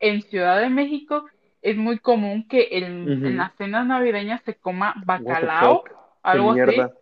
[0.00, 1.26] en Ciudad de México
[1.62, 5.84] es muy común que en, las cenas navideñas se coma bacalao,
[6.22, 6.60] algo así.
[6.60, 6.94] mierda?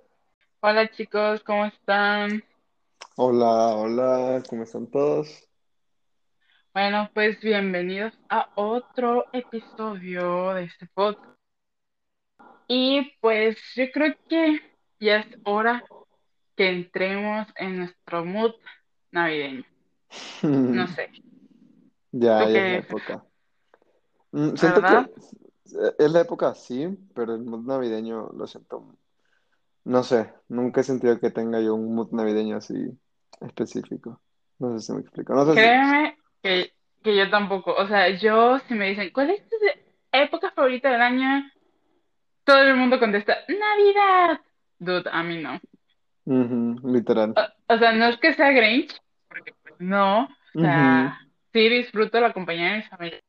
[0.61, 2.43] Hola chicos, ¿cómo están?
[3.17, 5.49] Hola, hola, ¿cómo están todos?
[6.75, 11.39] Bueno, pues bienvenidos a otro episodio de este podcast.
[12.67, 14.61] Y pues yo creo que
[15.01, 15.85] ya es hora
[16.57, 18.53] que entremos en nuestro mood
[19.13, 19.65] navideño.
[20.43, 21.11] No sé,
[22.13, 23.25] ¿tú Ya, ya es la época.
[24.33, 25.11] Mm, siento que ¿Verdad?
[25.99, 28.97] es la época, sí, pero el mood navideño lo siento.
[29.85, 32.75] No sé, nunca he sentido que tenga yo un mood navideño así
[33.41, 34.21] específico.
[34.59, 35.35] No sé si me explico.
[35.35, 35.59] No sé si.
[35.61, 37.75] Créeme que, que yo tampoco.
[37.75, 39.57] O sea, yo si me dicen, ¿cuál es tu
[40.13, 41.51] época favorita del año?
[42.45, 44.41] Todo el mundo contesta, Navidad.
[44.79, 45.61] Dude, a mí no.
[46.25, 47.35] Ujú, literal.
[47.37, 48.95] O, o sea, no es que sea Grinch,
[49.29, 50.25] porque pues no.
[50.55, 51.19] O sea,
[51.59, 53.25] sí disfruto la compañía de mis familiares.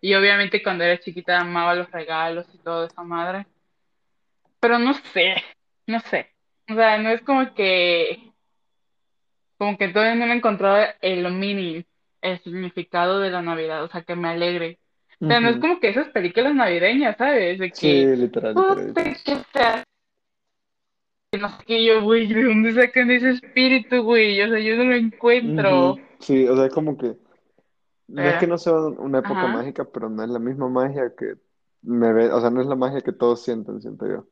[0.00, 3.46] Y obviamente cuando era chiquita amaba los regalos y todo esa madre.
[4.60, 5.36] Pero no sé,
[5.86, 6.32] no sé.
[6.68, 8.32] O sea, no es como que,
[9.56, 11.84] como que todavía no me he encontrado el meaning,
[12.22, 13.84] el significado de la Navidad.
[13.84, 14.78] O sea, que me alegre.
[15.20, 17.58] O sea, no es como que esas películas navideñas, ¿sabes?
[17.58, 19.84] De Sí, que, literal, literal,
[21.38, 24.40] no sé qué yo, güey, ¿de dónde sacan ese espíritu, güey?
[24.40, 25.98] O sea, yo no lo encuentro.
[26.20, 27.16] Sí, o sea, como que
[28.08, 30.68] no es que Pero, no sea una época ajá, mágica, pero no es la misma
[30.68, 31.36] magia que
[31.82, 34.28] me ve, o sea, no es la magia que todos sienten, siento yo.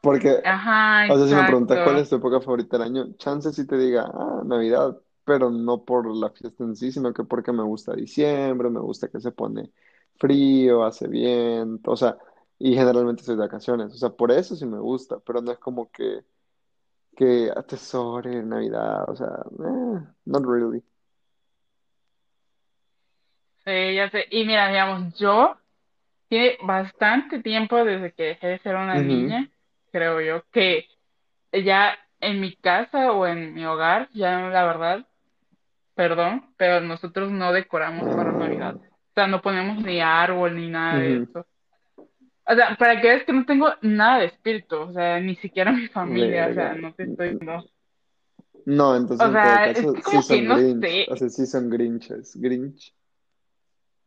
[0.00, 1.98] Porque, ajá, o sea, si me preguntas cuál exacto.
[1.98, 6.06] es tu época favorita del año, chance sí te diga, ah, Navidad, pero no por
[6.14, 9.72] la fiesta en sí, sino que porque me gusta diciembre, me gusta que se pone
[10.18, 12.18] frío, hace viento, o sea,
[12.58, 15.58] y generalmente soy de vacaciones, o sea, por eso sí me gusta, pero no es
[15.58, 16.24] como que,
[17.16, 20.82] que atesore Navidad, o sea, eh, not really.
[23.64, 24.26] Sí, ya sé.
[24.30, 25.56] Y mira, digamos, yo
[26.28, 29.48] tiene bastante tiempo desde que dejé de ser una niña,
[29.92, 30.88] creo yo, que
[31.52, 35.06] ya en mi casa o en mi hogar, ya la verdad,
[35.94, 38.76] perdón, pero nosotros no decoramos para Navidad.
[38.76, 41.46] O sea, no ponemos ni árbol ni nada de eso.
[42.46, 45.72] O sea, para que veas que no tengo nada de espíritu, o sea, ni siquiera
[45.72, 47.64] mi familia, o sea, no te estoy diciendo.
[48.64, 50.80] No, entonces O en todo sea, es caso que sí como que son no Grinch,
[50.80, 52.94] sé, o sea, sí son Grinches, Grinch.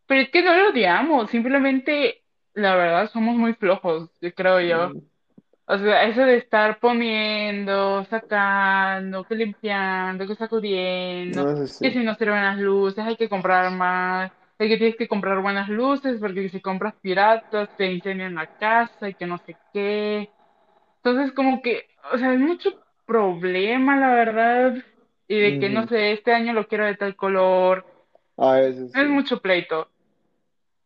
[0.07, 2.23] pero es que no lo odiamos, simplemente,
[2.53, 4.93] la verdad, somos muy flojos, yo creo yo.
[4.93, 5.01] Mm,
[5.67, 11.91] O sea, eso de estar poniendo, sacando, que limpiando, que sacudiendo, No que si.
[11.91, 15.69] si no sirven las luces, hay que comprar más, hay que tienes que comprar buenas
[15.69, 20.33] luces, porque si compras piratas te incendian la casa y que no sé qué.
[21.03, 22.71] Entonces, como que, o sea, hay mucho
[23.05, 24.75] problema, la verdad,
[25.27, 25.89] y de que, no Ujú.
[25.89, 27.85] sé, este año lo quiero de tal color,
[28.37, 29.07] A veces es sí.
[29.07, 29.89] mucho pleito.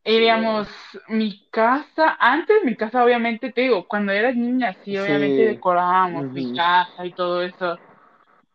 [0.06, 0.20] Y Sí.
[0.20, 0.68] digamos,
[1.10, 5.48] mi casa, antes mi casa obviamente, te digo, cuando era niña, sí, obviamente Sí.
[5.48, 7.80] decorábamos mi casa y todo eso.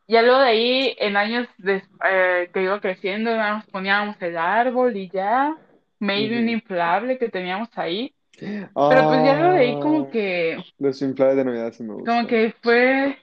[0.07, 4.97] Ya luego de ahí, en años des- eh, que iba creciendo, más poníamos el árbol
[4.97, 5.57] y ya,
[5.99, 6.51] maybe un ujú.
[6.51, 8.15] inflable que teníamos ahí.
[8.89, 11.95] Pero pues ya luego de ahí como Ah, que, los inflables de Navidad sí me
[12.05, 12.29] como gustan.
[12.29, 13.19] que fue,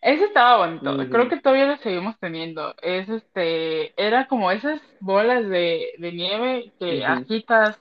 [0.00, 2.74] ese estaba bonito, creo que todavía lo seguimos teniendo.
[2.82, 7.06] Es este, era como esas bolas de, de nieve que Ujú.
[7.06, 7.80] agitas,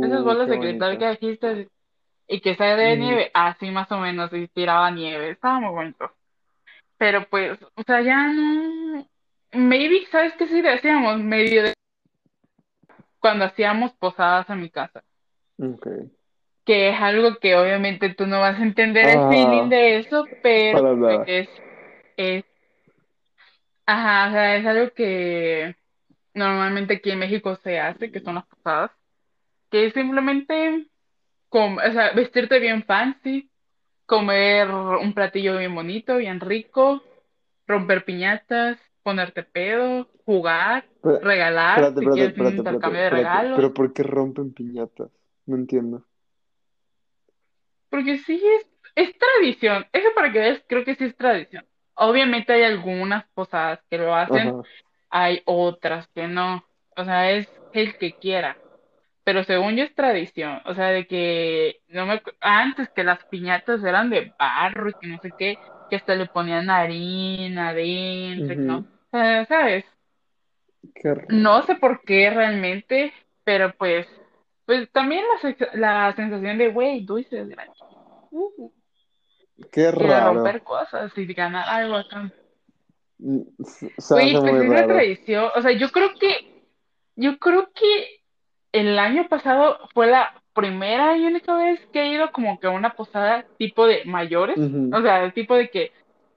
[0.00, 1.66] esas Uh, bolas qué de cristal que agitas
[2.28, 6.12] y que sale de nieve, así más o menos, y tiraba nieve, estaba muy bonito.
[6.98, 9.08] Pero pues, o sea, ya no,
[9.52, 11.20] maybe, ¿sabes qué sí le hacíamos?
[11.20, 11.74] Medio de
[13.20, 15.02] cuando hacíamos posadas en mi casa,
[15.58, 15.86] Ok.
[16.64, 20.98] que es algo que obviamente tú no vas a entender el feeling de eso, pero
[20.98, 21.48] pues, es,
[22.16, 22.44] es,
[23.86, 25.76] ajá, o sea, es algo que
[26.34, 28.90] normalmente aquí en México se hace, que son las posadas,
[29.70, 30.86] que es simplemente,
[31.48, 33.50] com- o sea, vestirte bien fancy,
[34.08, 37.02] comer un platillo bien bonito, bien rico,
[37.66, 43.56] romper piñatas, ponerte pedo, jugar, regalar, Espérate, si espérate, quieres un intercambio de regalos.
[43.56, 45.10] Pero ¿por qué rompen piñatas?
[45.44, 46.06] No entiendo.
[47.90, 49.86] Porque sí es, es tradición.
[49.92, 51.66] Eso para que veas, creo que sí es tradición.
[51.94, 54.62] Obviamente hay algunas posadas que lo hacen, Ajá.
[55.10, 56.64] hay otras que no.
[56.96, 58.56] O sea, es el que quiera.
[59.28, 63.84] Pero según yo es tradición, o sea, de que no me antes que las piñatas
[63.84, 65.58] eran de barro y que no sé qué,
[65.90, 69.84] que hasta le ponían harina adentro, y que no, o sea, ¿sabes?
[71.28, 71.66] No raro.
[71.66, 73.12] sé por qué realmente,
[73.44, 74.06] pero pues,
[74.64, 77.84] pues también la, la sensación de, güey, dulces gratis,
[78.30, 78.70] uh,
[79.70, 80.64] Qué y de romper raro.
[80.64, 82.32] cosas y de ganar algo acá.
[83.18, 83.42] Mm,
[84.08, 84.88] Güey, pues es raro.
[84.88, 85.50] tradición.
[85.54, 86.64] O sea, yo creo que,
[87.16, 88.17] yo creo que
[88.72, 92.70] el año pasado fue la primera y única vez que he ido como que a
[92.70, 94.58] una posada tipo de mayores.
[94.92, 95.92] O sea, tipo de que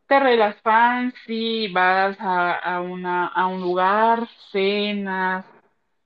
[0.07, 5.45] te arreglas fancy, vas a, a una, a un lugar, cenas,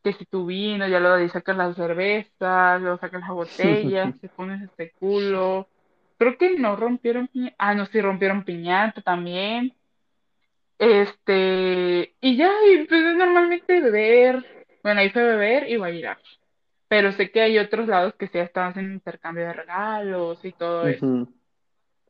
[0.04, 4.62] que si tu vino, ya luego sacas las cervezas, luego sacas las botellas, te pones
[4.62, 5.68] este culo.
[6.18, 7.56] Creo que no rompieron piñata.
[7.58, 9.74] Ah, no, sí rompieron piñata también.
[10.78, 14.55] Este, y ya, y pues es normalmente beber.
[14.86, 16.20] Bueno, ahí fue beber y bailar.
[16.88, 20.86] Pero sé que hay otros lados que sí están haciendo intercambio de regalos y todo
[20.86, 21.04] eso.
[21.08, 21.28] Ujú.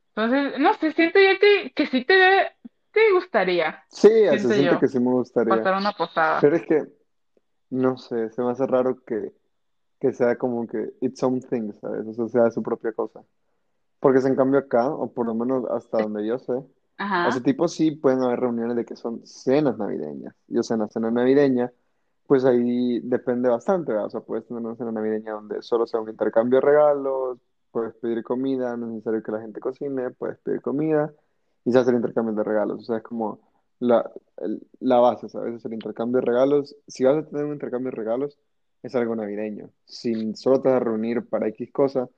[0.10, 2.52] Entonces, no sé, siento yo que, que sí te,
[2.92, 5.56] te gustaría, Sí, se siento siente yo, que sí me gustaría.
[5.56, 6.42] pasar una posada.
[6.42, 6.84] Pero es que,
[7.70, 9.32] no sé, se me hace raro que,
[10.02, 12.06] que sea como que it's own thing, ¿sabes?
[12.08, 13.24] O sea, sea su propia cosa.
[14.02, 16.54] Porque si en cambio acá, o por lo menos hasta donde yo sé,
[16.98, 20.36] Ajá, tipo sí pueden haber reuniones de que son cenas navideñas.
[20.50, 21.72] Y o sea, en la cena navideña,
[22.28, 24.08] pues ahí depende bastante, ¿verdad?
[24.08, 27.40] O sea, puedes tener una cena navideña donde solo sea un intercambio de regalos,
[27.72, 31.14] puedes pedir comida, no es necesario que la gente cocine, puedes pedir comida
[31.66, 32.80] y se hace el intercambio de regalos.
[32.82, 33.40] O sea, es como
[33.80, 34.12] la,
[34.80, 35.56] la base, ¿sabes?
[35.56, 36.76] Es el intercambio de regalos.
[36.88, 38.38] Si vas a tener un intercambio de regalos,
[38.84, 39.70] es algo navideño.
[39.86, 42.10] Si solo te vas a reunir para X cosa,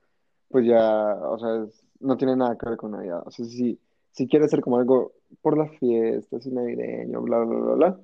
[0.48, 1.66] pues ya, o sea,
[2.00, 3.22] no tiene nada que ver con Navidad.
[3.26, 3.80] O sea, si,
[4.12, 5.12] si quieres hacer como algo
[5.42, 8.00] por las fiestas y navideño, bla, bla, bla, bla,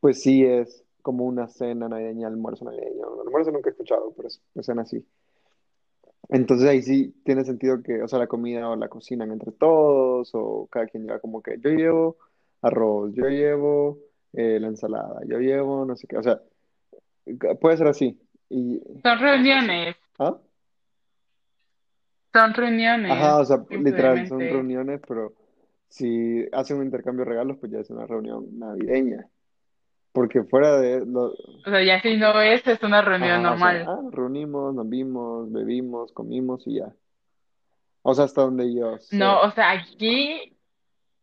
[0.00, 3.20] pues sí es como una cena navideña, almuerzo navideño.
[3.24, 5.04] Almuerzo nunca he escuchado, pero es una cena así.
[6.28, 10.30] Entonces ahí sí tiene sentido que, o sea, la comida o la cocinan entre todos,
[10.34, 12.16] o cada quien lleva como que yo llevo
[12.60, 13.98] arroz, yo llevo
[14.34, 16.40] eh, la ensalada, yo llevo no sé qué, o sea,
[17.60, 18.20] puede ser así.
[18.50, 20.38] Y, son reuniones, ¿ah?
[22.32, 25.32] son reuniones, Ajá, o sea, literal, son reuniones, pero
[25.88, 29.28] si hacen un intercambio de regalos, pues ya es una reunión navideña.
[30.12, 33.58] Porque fuera de lo, O sea, ya si no es, es una reunión ajá, o
[33.58, 33.86] sea, normal.
[33.88, 36.92] ah, reunimos, nos vimos, bebimos, comimos y ya.
[38.02, 40.56] O sea, hasta donde yo No, o sea, aquí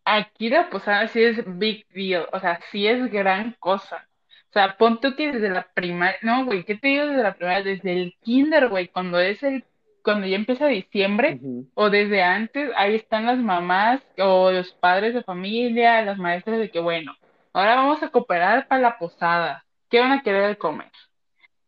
[0.05, 4.07] Aquí la posada sí es big deal, o sea, sí es gran cosa.
[4.49, 7.33] O sea, pon tú que desde la primaria, no, güey, ¿qué te digo desde la
[7.33, 7.63] primaria?
[7.63, 9.65] Desde el kinder, güey, cuando es el,
[10.03, 11.39] cuando ya empieza diciembre,
[11.73, 16.69] o desde antes, ahí están las mamás o los padres de familia, las maestras de
[16.69, 17.13] que, bueno,
[17.55, 19.65] ahora vamos a cooperar para la posada.
[19.89, 20.91] ¿Qué van a querer comer?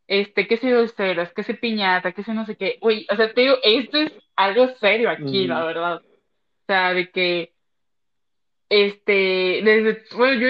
[0.08, 2.78] Este, qué sé dulceras, qué sé piñata, qué sé no sé qué.
[2.82, 5.96] Güey, o sea, te digo, esto es algo serio aquí, la verdad.
[5.98, 7.54] O sea, de que
[8.70, 10.48] este, desde, bueno, yo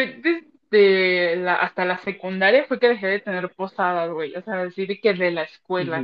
[0.71, 4.35] desde la, hasta la secundaria fue que dejé de tener posadas, güey.
[4.35, 6.03] O sea, decir que de la escuela,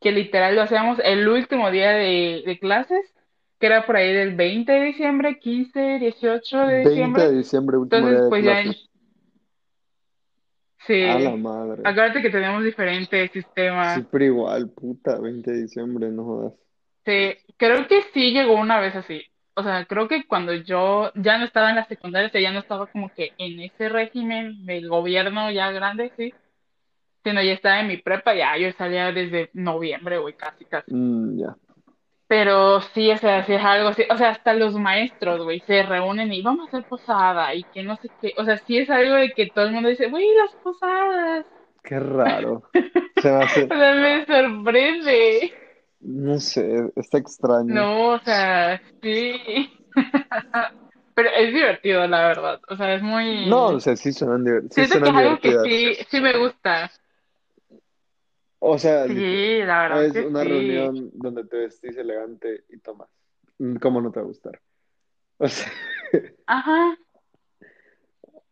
[0.00, 3.14] que literal lo hacíamos el último día de, de clases,
[3.62, 7.32] que era por ahí del 20 de diciembre, 15 18 de 20 de diciembre.
[7.36, 8.90] diciembre, último día Entonces, de pues ya, clases.
[11.00, 11.84] A la sí, madre.
[11.84, 13.30] acuérdate que tenemos diferentes
[13.80, 14.04] Sí, sistemas.
[14.10, 16.54] pero igual, puta, 20 de diciembre, no jodas.
[17.04, 19.22] Sí, creo que sí llegó una vez así.
[19.54, 22.52] O sea, creo que cuando yo ya no estaba en la secundaria, o sea, ya
[22.52, 26.36] no estaba como que en ese régimen del gobierno ya grande, sí,
[27.24, 30.92] sino ya estaba en mi prepa, ya yo salía desde noviembre, güey, casi, casi.
[30.92, 31.56] Mm, ya.
[32.32, 35.82] Pero sí, o sea, sí es algo así, o sea, hasta los maestros, güey, se
[35.82, 38.88] reúnen y vamos a hacer posada y que no sé qué, o sea, sí es
[38.88, 41.44] algo de que todo el mundo dice, güey, las posadas.
[41.82, 42.62] Qué raro.
[43.16, 45.52] Se me hace, O sea, me sorprende.
[46.00, 47.74] no sé, está extraño.
[47.74, 49.70] No, o sea, sí.
[51.14, 52.60] Pero es divertido, la verdad.
[52.70, 53.80] O sea, es No, o muy...
[53.82, 56.90] sea, sí suenan, sí Siento que suenan es algo que sí, sí me gusta.
[58.64, 60.48] O sea, lit- Sí, la verdad es que una sí.
[60.48, 63.08] reunión donde te vestís elegante y tomas.
[63.58, 64.60] Mm, ¿Cómo no te va a gustar?
[65.38, 65.72] O sea,
[66.46, 66.96] Ajá.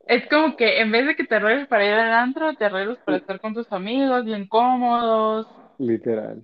[0.07, 2.99] Es como que en vez de que te arregles para ir al antro, te arreglas
[3.05, 5.47] para estar con tus amigos, bien cómodos,
[5.79, 6.43] literal.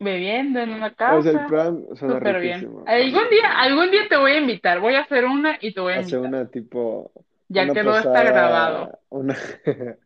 [0.00, 1.46] bebiendo en una O sea, el casa.
[1.46, 2.70] plan suena Súper bien.
[2.86, 4.80] Algún día, algún día te voy a invitar.
[4.80, 6.40] Voy a hacer una y te voy a Hace invitar.
[6.40, 7.12] una tipo,
[7.48, 8.98] Ya una quedó está grabado.
[9.10, 9.34] una,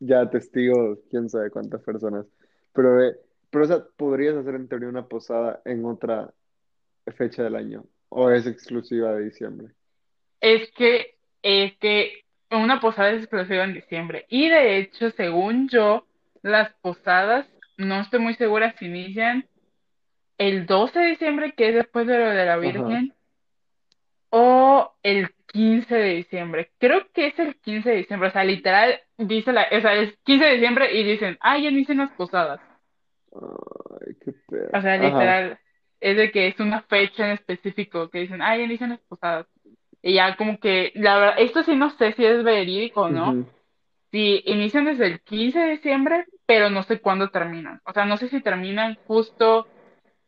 [0.00, 2.26] ya testigos, quién sabe cuántas personas.
[2.72, 3.16] Pero, eh,
[3.50, 6.32] pero, o sea, podrías hacer en teoría una posada en otra
[7.16, 7.84] fecha del año.
[8.08, 9.68] O es exclusiva de diciembre.
[10.40, 14.26] Es que, es que una posada es exclusiva en diciembre.
[14.28, 16.06] Y de hecho, según yo,
[16.42, 19.46] las posadas, no estoy muy segura si inician
[20.38, 22.60] el 12 de diciembre, que es después de lo de la Ajá.
[22.60, 23.14] Virgen,
[24.30, 26.70] o el 15 de diciembre.
[26.78, 28.28] Creo que es el 15 de diciembre.
[28.28, 31.70] O sea, literal, dice la, o sea, es 15 de diciembre y dicen, ah, ya
[31.70, 32.60] inician las posadas.
[33.32, 34.68] Ay, qué pedo.
[34.74, 35.02] O sea, Ajá.
[35.02, 35.58] literal,
[36.00, 39.46] es de que es una fecha en específico que dicen, ah, ya inician las posadas.
[40.02, 43.30] Y ya como que, la verdad, esto sí no sé si es verídico o no,
[43.30, 43.46] Ujú.
[44.10, 47.80] si inician desde el 15 de diciembre, pero no sé cuándo terminan.
[47.86, 49.66] O sea, no sé si terminan justo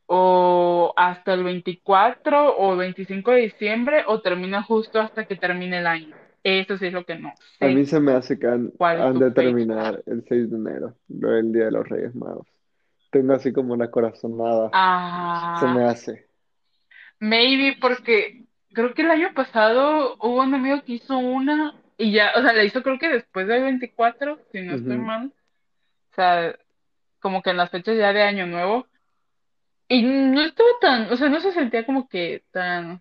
[0.09, 5.89] o hasta el 24 o 25 de diciembre o terminan justo hasta que termine el
[5.89, 6.17] año.
[6.45, 8.73] Eso sí es lo que no A mí sé se me hace que han,
[9.19, 12.47] de terminar el 6 de enero, del Día de los Reyes Magos.
[13.11, 14.79] Tengo así como una corazonada.
[15.55, 16.29] Se me Ah, hace.
[17.21, 22.33] maybe porque creo que el año pasado hubo un amigo que hizo una y ya,
[22.37, 25.33] o sea, la hizo creo que después del 24 si no estoy Ujú, mal.
[26.13, 26.57] O sea,
[27.21, 28.87] como que en las fechas ya de Año Nuevo.
[29.89, 33.01] Y no estuvo tan, o sea, no se sentía como que tan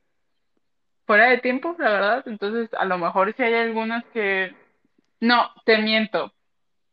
[1.05, 2.23] fuera de tiempo, la verdad.
[2.27, 4.55] Entonces, a lo mejor sí hay algunas que...
[5.19, 6.33] No, te miento.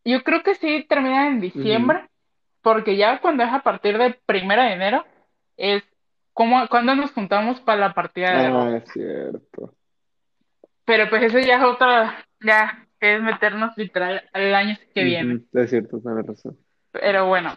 [0.04, 2.08] Yo creo que sí terminan en diciembre,
[2.62, 5.04] porque ya cuando es a partir del primero de enero,
[5.56, 5.82] es
[6.32, 9.74] como cuando nos juntamos para la partida de Ah, es cierto.
[10.84, 15.34] Pero pues eso ya es otra, ya es meternos literal al año que viene.
[15.34, 16.58] Ujú, Es cierto, tienes razón.
[16.92, 17.56] Pero bueno,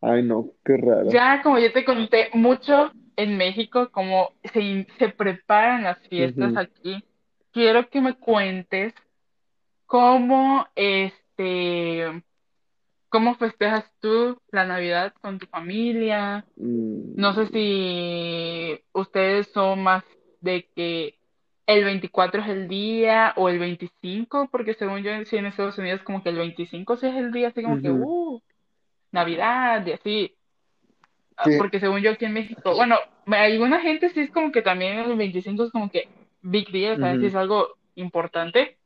[0.00, 1.10] Ay, no, qué raro.
[1.10, 7.04] ya como yo te conté mucho en México, cómo se, se preparan las fiestas aquí,
[7.52, 8.94] quiero que me cuentes
[9.86, 12.22] cómo este,
[13.10, 16.46] cómo festejas tú la Navidad con tu familia.
[16.56, 20.04] No sé mm, si ustedes son más
[20.40, 21.18] de que
[21.66, 26.00] el 24 es el día o el 25 porque según yo, sí en Estados Unidos
[26.02, 28.40] como que el 25 sí es el día, así como que, uh,
[29.12, 30.36] Navidad y así.
[31.36, 34.62] Ah, Sí, Porque según yo aquí en México, bueno, alguna gente sí es como que
[34.62, 36.08] también el 25 es como que
[36.42, 38.78] big deal, o sea, sí ujú, es algo importante,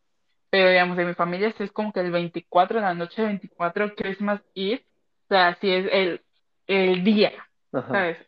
[0.51, 3.31] pero digamos, de mi familia sí es como que el 24 de la noche del
[3.33, 4.87] 24, Christmas Eve,
[5.27, 6.23] o sea, sí es el,
[6.69, 7.33] el día,
[7.73, 7.93] Ajá.
[7.93, 8.19] ¿sabes?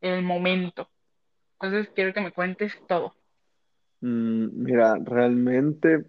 [0.00, 0.90] El momento.
[1.60, 3.14] Entonces quiero que me cuentes todo.
[4.00, 6.04] Mm, mira, realmente,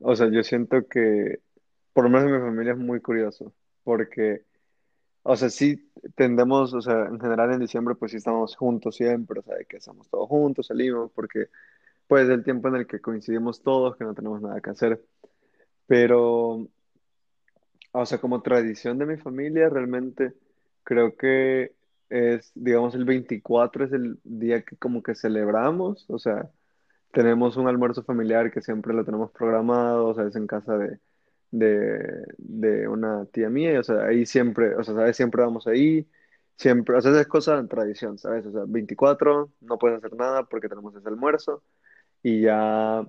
[0.00, 1.40] o sea, yo siento que,
[1.92, 3.54] por lo menos en mi familia es muy curioso,
[3.84, 4.44] porque,
[5.28, 9.40] o sea, sí tendemos, o sea, en general en diciembre pues sí estamos juntos siempre,
[9.40, 11.46] o sea, de que estamos todos juntos, salimos, porque
[12.08, 15.02] pues es el tiempo en el que coincidimos todos, que no tenemos nada que hacer,
[15.86, 16.68] pero,
[17.92, 20.34] o sea, como tradición de mi familia, realmente
[20.84, 21.74] creo que
[22.08, 26.50] es, digamos, el 24 es el día que como que celebramos, o sea,
[27.12, 31.00] Tenemos un almuerzo familiar que siempre lo tenemos programado, o sea, es en casa de,
[31.50, 35.16] de, de una tía mía, o sea, ahí siempre, o sea, ¿sabes?
[35.16, 36.08] Siempre vamos ahí,
[36.56, 38.46] siempre, o sea, es cosa de tradición, ¿sabes?
[38.46, 41.62] O sea, 24 no puedes hacer nada porque tenemos ese almuerzo,
[42.22, 43.06] y ya,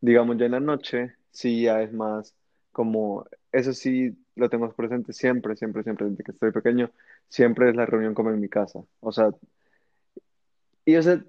[0.00, 2.34] digamos, ya en la noche, sí, ya es más
[2.72, 6.90] como, eso sí lo tenemos presente siempre, siempre, siempre, desde que estoy pequeño,
[7.28, 9.30] siempre es la reunión como en mi casa, o sea,
[10.84, 11.24] y o sea,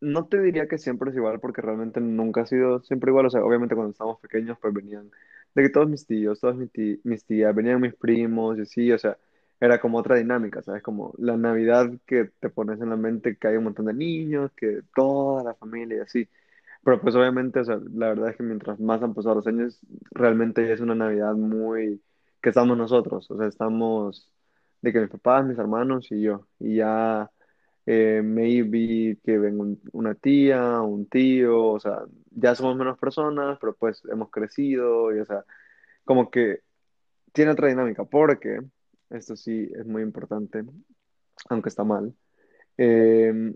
[0.00, 3.26] no te diría que siempre es igual porque realmente nunca ha sido siempre igual.
[3.26, 5.10] O sea, obviamente cuando estábamos pequeños pues venían
[5.54, 8.92] de que todos mis tíos, todas mis, ti- mis tías, venían mis primos y así,
[8.92, 9.16] o sea,
[9.60, 10.82] era como otra dinámica, ¿sabes?
[10.82, 14.52] Como la Navidad que te pones en la mente que hay un montón de niños,
[14.56, 16.28] que toda la familia y así.
[16.84, 19.78] Pero pues obviamente, o sea, la verdad es que mientras más han pasado los años,
[20.12, 22.02] realmente es una Navidad muy
[22.42, 24.30] que estamos nosotros, o sea, estamos
[24.80, 27.30] de que mis papás, mis hermanos y yo, y ya
[27.86, 32.02] eh, maybe que venga un- una tía, un tío, o sea,
[32.40, 35.44] ya somos menos personas, pero pues hemos crecido y o sea,
[36.04, 36.60] como que
[37.32, 38.60] tiene otra dinámica, porque
[39.10, 40.64] esto sí es muy importante,
[41.48, 42.14] aunque está mal.
[42.76, 43.54] Eh,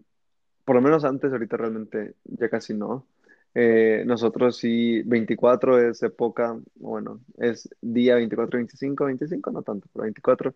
[0.64, 3.06] por lo menos antes, ahorita realmente ya casi no.
[3.54, 10.04] Eh, nosotros sí, 24 es época, bueno, es día 24, 25, 25 no tanto, pero
[10.04, 10.54] 24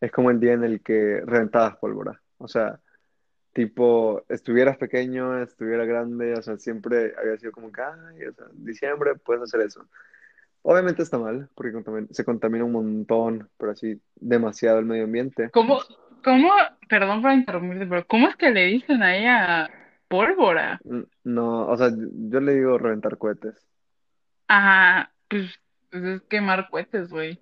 [0.00, 2.20] es como el día en el que reventabas pólvora.
[2.38, 2.80] O sea,
[3.58, 8.46] tipo, estuvieras pequeño, estuviera grande, o sea, siempre había sido como que, ay, o sea,
[8.52, 9.84] diciembre puedes hacer eso.
[10.62, 15.50] Obviamente está mal, porque contamin- se contamina un montón, pero así demasiado el medio ambiente.
[15.50, 15.80] ¿Cómo,
[16.22, 16.52] cómo,
[16.88, 19.68] perdón por interrumpirte, pero cómo es que le dicen a ella
[20.06, 20.78] pólvora?
[20.84, 23.66] Mm, No, o sea, yo le digo reventar cohetes.
[24.46, 25.50] Ajá, pues,
[25.90, 27.40] pues es quemar cohetes, güey.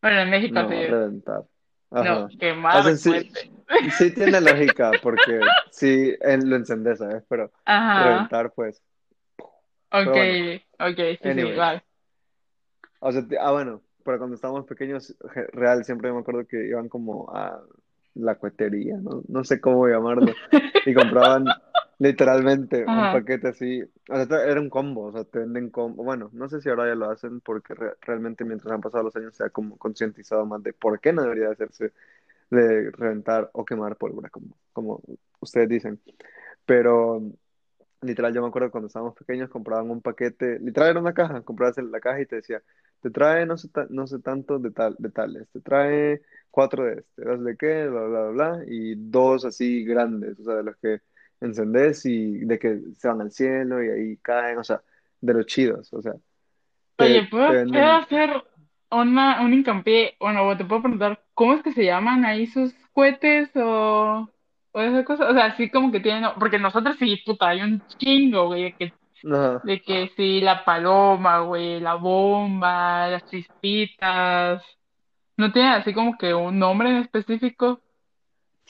[0.00, 1.42] Bueno, en México No, reventar.
[1.90, 2.24] No, Ajá.
[2.24, 5.40] O sea, quemar sí, tiene lógica, porque
[5.72, 7.24] sí lo encendés, ¿sabes?
[7.28, 8.82] Pero Ajá, reventar, pues.
[9.92, 11.82] Ok, bueno, ok, sí, sí, vale.
[13.00, 15.16] O sea, ah, bueno, pero cuando estábamos pequeños,
[15.52, 17.60] real, siempre me acuerdo que iban como a
[18.14, 19.22] la cuetería, ¿no?
[19.28, 20.32] No sé cómo llamarlo,
[20.86, 21.46] y compraban
[22.00, 26.30] literalmente un paquete así, o sea, era un combo, o sea, te venden combo, bueno,
[26.34, 29.36] no sé si ahora ya lo hacen porque re- realmente mientras han pasado los años
[29.36, 31.94] se ha como concientizado más de por qué no debería hacerse
[32.50, 35.02] de reventar o quemar pólvora, como, como
[35.40, 36.00] ustedes dicen,
[36.66, 37.22] pero
[38.02, 41.76] Literal, yo me acuerdo cuando estábamos pequeños, compraban un paquete, literal era una caja, comprabas
[41.78, 42.62] la caja y te decía,
[43.02, 46.84] te trae no sé, ta- no sé tanto de, tal, de tales, te trae cuatro
[46.84, 50.54] de este, dos de qué, bla, bla, bla, bla, y dos así grandes, o sea,
[50.56, 51.02] de los que
[51.40, 54.82] encendés y de que se van al cielo y ahí caen, o sea,
[55.20, 56.14] de los chidos, o sea,
[56.96, 57.48] te, Oye, ¿puedo,
[57.92, 58.30] hacer
[58.90, 60.16] una, un hincapié?
[60.20, 64.28] Bueno, te puedo preguntar, ¿cómo es que se llaman ahí sus cohetes o,
[64.72, 65.30] o esas cosas?
[65.30, 68.72] O sea, así como que tienen, porque nosotros sí, puta, hay un chingo, güey, de
[68.74, 68.92] que,
[69.32, 74.62] ajá, de que sí, la paloma, güey, la bomba, las chispitas.
[75.36, 77.80] ¿No tienen así como que un nombre en específico?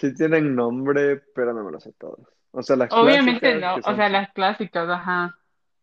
[0.00, 2.26] sí tienen nombre, pero no me lo sé todos.
[2.52, 5.34] O sea, las Obviamente clásicas no, o sea, las clásicas, ajá.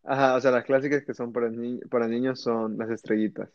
[0.04, 3.50] Ajá, o sea, las clásicas que son para, ni- para niños son las estrellitas,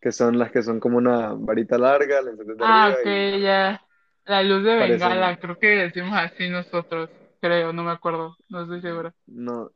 [0.00, 3.82] que son las que son como una varita larga, la Ah, ok, y ya.
[4.24, 7.10] La luz de parecen, Bengala, creo que decimos así nosotros,
[7.40, 9.14] creo, no me acuerdo, no estoy segura.
[9.26, 9.70] no,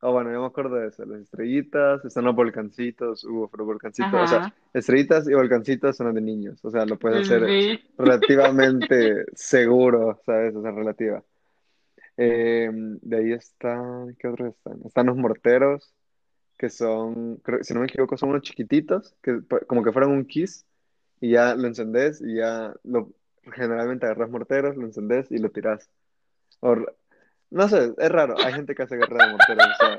[0.00, 4.22] ah bueno, yo me acuerdo de eso, las estrellitas, están los volcancitos, hubo pero volcancitos,
[4.22, 4.42] o sea,
[4.74, 7.80] estrellitas y volcancitos son las de niños, o sea, lo puedes hacer sí.
[7.98, 10.56] relativamente seguro, ¿sabes?
[10.56, 11.24] O sea, relativa.
[12.16, 14.80] Eh, de ahí están, ¿qué otros están?
[14.84, 15.92] Están los morteros,
[16.58, 20.24] que son, creo, si no me equivoco, son unos chiquititos, que como que fueran un
[20.24, 20.66] kiss,
[21.20, 23.10] y ya lo encendés y ya lo,
[23.52, 25.90] generalmente agarras morteros, lo encendés y lo tirás.
[26.60, 26.76] O
[27.50, 29.98] no sé, es raro, hay gente que hace guerra de morteros, o sea,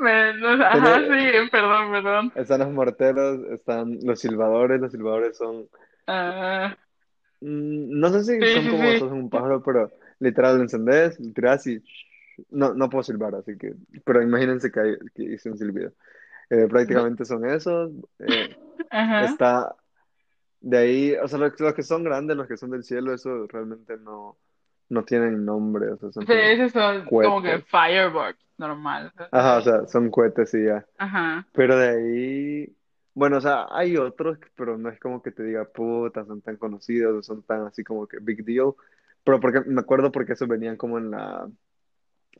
[0.70, 2.32] ajá, sí, perdón, perdón.
[2.36, 5.68] están los morteros, están los silbadores, los silbadores son,
[7.40, 8.96] mm, no sé si sí, son como sí.
[8.96, 9.90] en un pájaro, pero
[10.20, 11.82] literal lo encendés, lo tirás y
[12.50, 13.74] no, no puedo silbar, así que,
[14.04, 15.92] pero imagínense que, hay- que hice un silbido.
[16.50, 17.92] Eh, prácticamente son esos.
[18.20, 18.56] eh,
[18.90, 19.24] Ajá.
[19.24, 19.76] está
[20.60, 23.46] De ahí, o sea, los, los que son grandes, los que son del cielo, eso
[23.48, 24.36] realmente no,
[24.90, 29.12] no tienen nombre, o sea, son Sí, esos son como que fireworks, normal.
[29.32, 30.84] Ajá, o sea, son cohetes y ya.
[30.98, 31.46] Ajá.
[31.52, 32.76] Pero de ahí,
[33.14, 36.56] bueno, o sea, hay otros, pero no es como que te diga, puta, son tan
[36.56, 38.74] conocidos, son tan así como que big deal.
[39.24, 41.48] Pero porque me acuerdo porque esos venían como en la,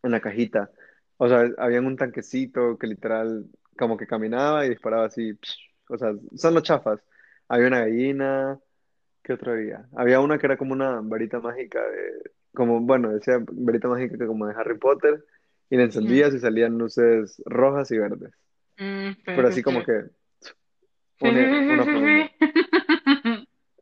[0.03, 0.71] en la cajita.
[1.17, 3.47] O sea, habían un tanquecito que literal
[3.79, 5.39] como que caminaba y disparaba así.
[5.89, 7.01] O sea, son los chafas.
[7.49, 8.59] Había una gallina.
[9.23, 9.89] ¿Qué otra había?
[9.97, 14.27] Había una que era como una varita mágica de, como, bueno, decía varita mágica que
[14.27, 15.25] como de Harry Potter,
[15.71, 18.33] y la encendías y salían luces rojas y verdes.
[18.79, 20.05] mm, Pero sí, así como que
[21.21, 22.31] una, una por una.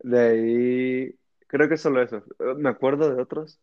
[0.02, 2.18] De ahí, creo que solo eso.
[2.40, 3.60] Eh, Me acuerdo de otros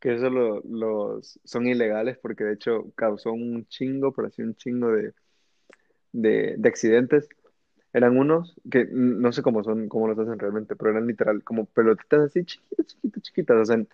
[0.00, 4.56] que eso lo- los son ilegales porque de hecho causó un chingo, pero así un
[4.56, 5.14] chingo de,
[6.12, 7.28] de, de accidentes.
[7.92, 11.66] Eran unos que no sé cómo son, cómo los hacen realmente, pero eran literal como
[11.66, 13.84] pelotitas así chiquitas, chiquitas, chiquitas, o sea,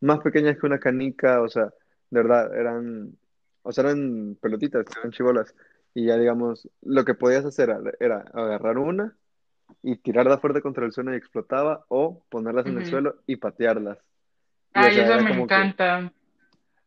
[0.00, 1.66] más pequeñas que una canica, o sea,
[2.10, 3.18] de verdad, eran,
[3.62, 5.54] o sea, eran pelotitas, eran chibolas.
[5.94, 9.16] Y ya digamos, lo que podías hacer era agarrar una
[9.82, 13.98] y tirarla fuerte contra el suelo y explotaba, o ponerlas en el suelo y patearlas.
[14.74, 16.12] Y o Ay, sea, eso me que, encanta.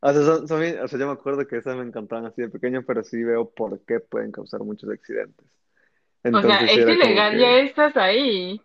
[0.02, 2.84] o sea, son, o sea, yo me acuerdo que esas me encantaban así de pequeño,
[2.86, 5.48] pero sí veo por qué pueden causar muchos accidentes.
[6.32, 8.62] O sea, Entonces es ilegal, ya estás ahí.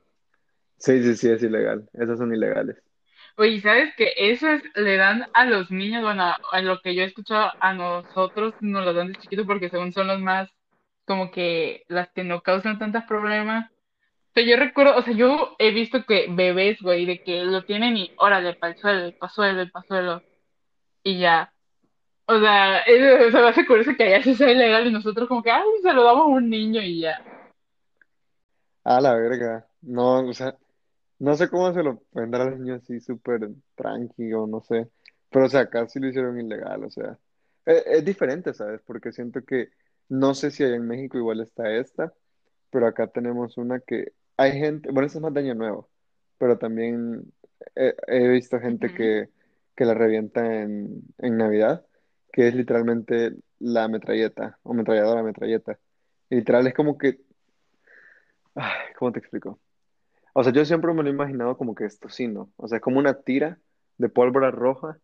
[0.78, 1.88] Sí, sí, sí, es ilegal.
[1.92, 2.82] Esas son ilegales.
[3.36, 7.02] Oye, ¿sabes que Eso es, le dan a los niños, bueno, a, lo que yo
[7.02, 10.50] he escuchado, a nosotros nos lo dan de chiquitos porque según son los más,
[11.04, 13.70] como que las que no causan tantos problemas.
[14.38, 17.96] Pero yo recuerdo, o sea, yo he visto que bebés, güey, de que lo tienen
[17.96, 20.22] y órale, para el suelo, para suelo, para suelo,
[21.02, 21.52] y ya.
[22.24, 25.42] O sea, eso, se me hace curioso que allá sí sea ilegal y nosotros como
[25.42, 27.20] que, ay, se lo damos a un niño y ya.
[28.84, 29.66] Ah, la verga.
[29.82, 30.56] No, o sea,
[31.18, 34.88] no sé cómo se lo vendrá al niño así súper tranqui o no sé.
[35.30, 37.18] Pero, o sea, acá sí lo hicieron ilegal, o sea.
[37.66, 38.82] Es, es diferente, ¿sabes?
[38.86, 39.70] Porque siento que
[40.08, 42.12] no sé si allá en México igual está esta,
[42.70, 45.90] pero acá tenemos una que hay gente, bueno, esta es más de Año Nuevo,
[46.38, 47.32] pero también
[47.74, 49.28] he, he visto gente que,
[49.76, 51.84] que la revienta en, en Navidad,
[52.32, 55.78] que es literalmente la metralleta o metralladora metralleta.
[56.30, 57.20] Literal, es como que,
[58.54, 59.60] ay, ¿cómo te explico?
[60.34, 62.52] O sea, yo siempre me lo he imaginado como que es tocino.
[62.56, 63.58] O sea, es como una tira
[63.96, 64.98] de pólvora roja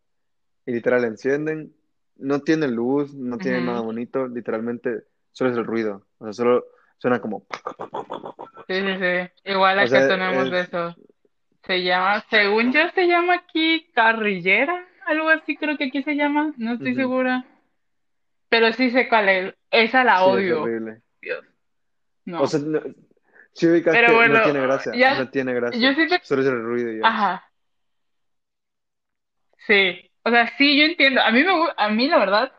[0.65, 1.75] y literal la encienden.
[2.17, 6.07] No tiene luz, no tiene nada bonito, literalmente solo es el ruido.
[6.19, 6.65] O sea, solo
[6.99, 7.47] suena como...
[8.69, 9.51] Sí, sí, sí.
[9.51, 10.69] Igual O acá sea, tenemos de es...
[10.69, 10.97] eso.
[11.67, 16.53] Se llama, según yo se llama aquí carrillera, algo así creo que aquí se llama,
[16.59, 17.01] no estoy ujú.
[17.03, 17.45] segura.
[18.49, 19.55] Pero sí sé cuál es.
[19.71, 20.63] Esa la Sí, es odio.
[20.63, 21.03] horrible.
[21.21, 21.45] Dios,
[22.27, 22.47] O no.
[22.47, 22.81] sea, no-
[23.53, 25.95] si ubicas Pero que no bueno, tiene gracia, ya, no tiene yo gracia.
[25.95, 27.05] siento, Solo es el ruido y ya.
[27.09, 27.51] ajá,
[29.67, 30.11] sí.
[30.25, 31.21] O sea, sí, yo entiendo.
[31.21, 32.53] A mí me, a mí la verdad,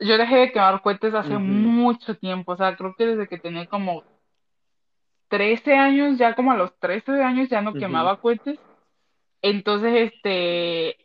[0.00, 1.40] yo dejé de quemar cohetes hace Ujú,
[1.86, 2.52] mucho tiempo.
[2.52, 4.02] O sea, creo que desde que tenía como
[5.28, 8.58] 13 años, ya como a los 13 años ya no quemaba cohetes.
[9.42, 10.96] Entonces, este,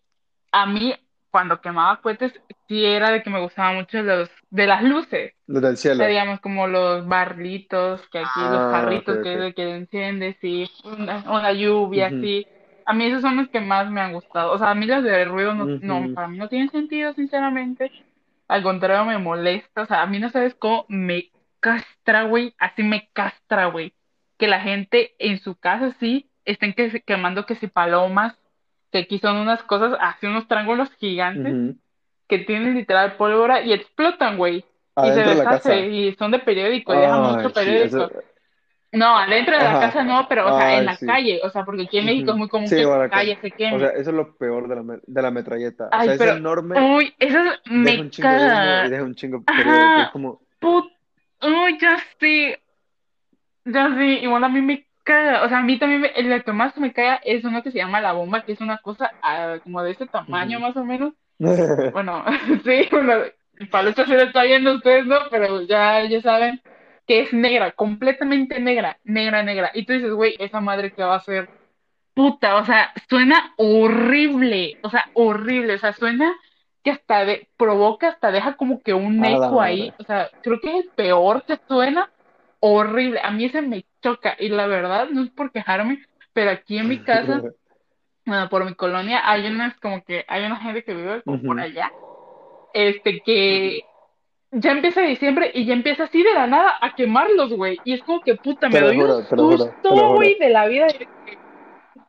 [0.52, 0.94] a mí
[1.32, 2.34] cuando quemaba cohetes
[2.68, 5.34] sí era de que me gustaban mucho los, de las luces.
[5.48, 6.04] Desde el sea, cielo.
[6.08, 9.26] digamos, como los barritos, que aquí, los Ah, jarritos que ok.
[9.28, 12.48] es de que enciendes, y una, una lluvia, Ujú, así.
[12.86, 14.52] A mí esos son los que más me han gustado.
[14.54, 16.16] O sea, a mí los de ruido no, no, ujú.
[16.16, 17.92] para mí no tienen sentido, sinceramente.
[18.52, 19.84] Al contrario, me molesta.
[19.84, 22.54] O sea, a mí no sabes cómo me castra, güey.
[22.58, 23.94] Así me castra, güey.
[24.38, 28.36] Que la gente en su casa sí estén que, quemando que si palomas,
[28.92, 31.78] que aquí son unas cosas, así unos triángulos gigantes
[32.28, 34.66] que tienen literal pólvora y explotan, güey.
[34.98, 38.12] Y se deshace y son de periódico y dejan mucho Ay, sí, eso.
[38.94, 41.06] No, adentro de la casa no, pero, o sea, en la sí.
[41.06, 43.38] calle, o sea, porque aquí en México es muy común Sí, que en la calle
[43.42, 43.86] se O sea, queme.
[43.86, 45.88] eso es lo peor de la, de la metralleta.
[45.88, 48.90] O sea, es enorme, uy, eso deja me un chingo de humo y caga.
[48.90, 49.38] deja un chingo.
[49.48, 50.42] Es Ajá, como.
[50.60, 50.86] put,
[51.42, 52.54] uy, ya sí,
[53.66, 55.44] ya sí, igual a mí me caga.
[55.44, 57.78] O sea, a mí también me, el que más me caga es uno que se
[57.78, 61.14] llama la bomba, que es una cosa ah, como de ese tamaño más o menos
[61.94, 62.24] Bueno,
[62.66, 63.14] sí, bueno,
[63.72, 65.18] Palucha sí lo está viendo ustedes, ¿no?
[65.30, 66.62] Pero ya, ya saben
[67.08, 69.72] que es negra, completamente negra, negra, negra.
[69.74, 71.50] Y tú dices, güey, esa madre que va a ser
[72.14, 76.34] puta, o sea, suena horrible, o sea, horrible, o sea, suena
[76.84, 80.70] que hasta de, provoca, hasta deja como que un eco ahí, o sea, creo que
[80.70, 82.10] es el peor que suena,
[82.60, 83.20] horrible.
[83.24, 86.90] A mí ese me choca, y la verdad, no es por quejarme, pero aquí en
[86.90, 87.42] mi casa,
[88.26, 91.60] bueno, por mi colonia, hay unas como que, hay una gente que vive como por
[91.60, 91.92] allá
[92.74, 93.82] este, que
[94.52, 97.82] ya empieza diciembre y ya empieza así de la nada a quemarlos, güey.
[97.84, 100.88] Y es como que puta, me doy un juro, lo susto, güey, de la vida.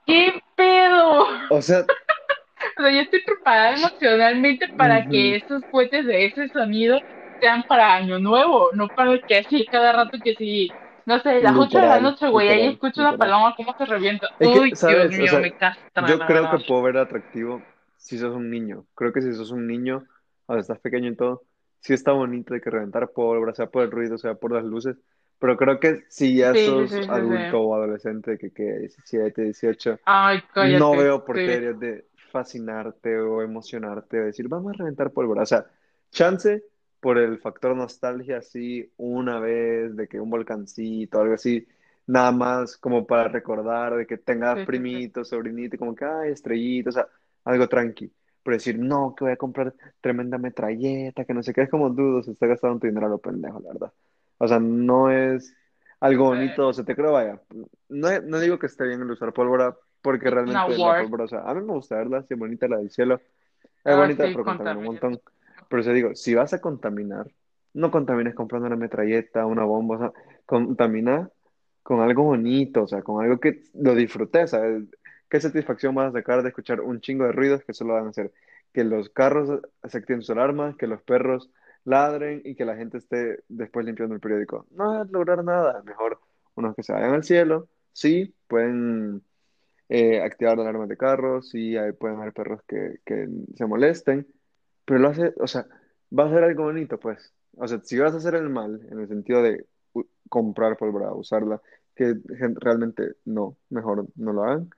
[0.06, 1.26] ¿Qué pedo?
[1.48, 1.84] O sea,
[2.78, 7.00] O sea, yo estoy preparada emocionalmente para que esos cohetes de ese sonido
[7.40, 11.56] sean para Año Nuevo, no para que así cada rato que si, no sé, las
[11.58, 13.16] 8 de la Literal, noche, güey, ahí literal, escucho una literal.
[13.16, 14.28] paloma como se revienta.
[14.38, 15.18] Es que, Uy, Dios ¿sabes?
[15.18, 18.86] O mío, sea, me castra, yo creo que puedo ver atractivo si sos un niño.
[18.94, 20.06] Creo que si sos un niño,
[20.46, 21.44] o sea, estás pequeño y todo,
[21.82, 24.96] sí está bonito de que reventar pólvora, sea por el ruido, sea por las luces.
[25.38, 29.42] Pero creo que si ya Sí, sos sí, sí, adulto o adolescente, que, que 17,
[29.44, 30.96] 18, Ay, no cállate.
[30.96, 35.42] veo por qué de fascinarte o emocionarte o decir, vamos a reventar pólvora.
[35.42, 35.66] O sea,
[36.10, 36.64] chance
[37.00, 41.66] por el factor nostalgia, así, una vez, de que un volcancito, algo así,
[42.06, 46.98] nada más como para recordar de que tengas primitos, sobrinitos, como que, ay, estrellitos, o
[47.00, 47.08] sea,
[47.44, 48.12] algo tranqui.
[48.42, 51.90] Pero decir, no, que voy a comprar tremenda metralleta, que no sé qué, es como
[51.90, 53.92] dudo, se está gastando tu dinero a lo pendejo, la verdad.
[54.38, 55.54] O sea, no es
[56.00, 57.40] algo bonito, o sea, te creo, vaya.
[57.88, 61.02] No, no digo que esté bien el usar pólvora, porque realmente la worth.
[61.02, 63.70] pólvora, o sea, a mí me gusta verla, sí, es bonita la del cielo, es
[63.84, 65.20] Ah, bonita, sí, pero contamina un montón.
[65.68, 67.30] Pero se digo, si vas a contaminar,
[67.74, 70.12] no contamines comprando una metralleta, una bomba, o sea,
[70.44, 71.30] contamina
[71.82, 74.84] con algo bonito, o sea, con algo que lo disfrutes, ¿sabes?
[75.32, 78.10] ¿Qué satisfacción vas a sacar de escuchar un chingo de ruidos que solo van a
[78.10, 78.30] hacer?
[78.70, 81.50] Que los carros se activen sus alarmas, que los perros
[81.84, 84.66] ladren y que la gente esté después limpiando el periódico.
[84.72, 86.20] No vas a lograr nada, mejor
[86.54, 89.22] unos que se vayan al cielo, sí, pueden
[89.88, 94.26] eh, activar alarmas de carros, sí, ahí pueden haber perros que, que se molesten,
[94.84, 95.66] pero lo hace, o sea,
[96.18, 97.32] va a ser algo bonito, pues.
[97.56, 99.64] O sea, si vas a hacer el mal, en el sentido de
[100.28, 101.62] comprar pólvora, usarla,
[101.96, 102.16] que
[102.56, 104.70] realmente no, mejor no lo hagan.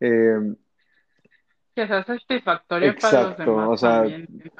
[0.00, 0.54] Eh,
[1.74, 4.50] Que sea satisfactorio para los exacto, demás o sea, también, yo.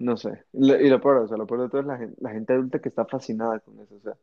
[0.00, 0.44] no sé.
[0.52, 2.80] Y lo, peor, o sea, lo peor de todo es la gente, la gente adulta
[2.80, 4.14] que está fascinada con eso, o sea,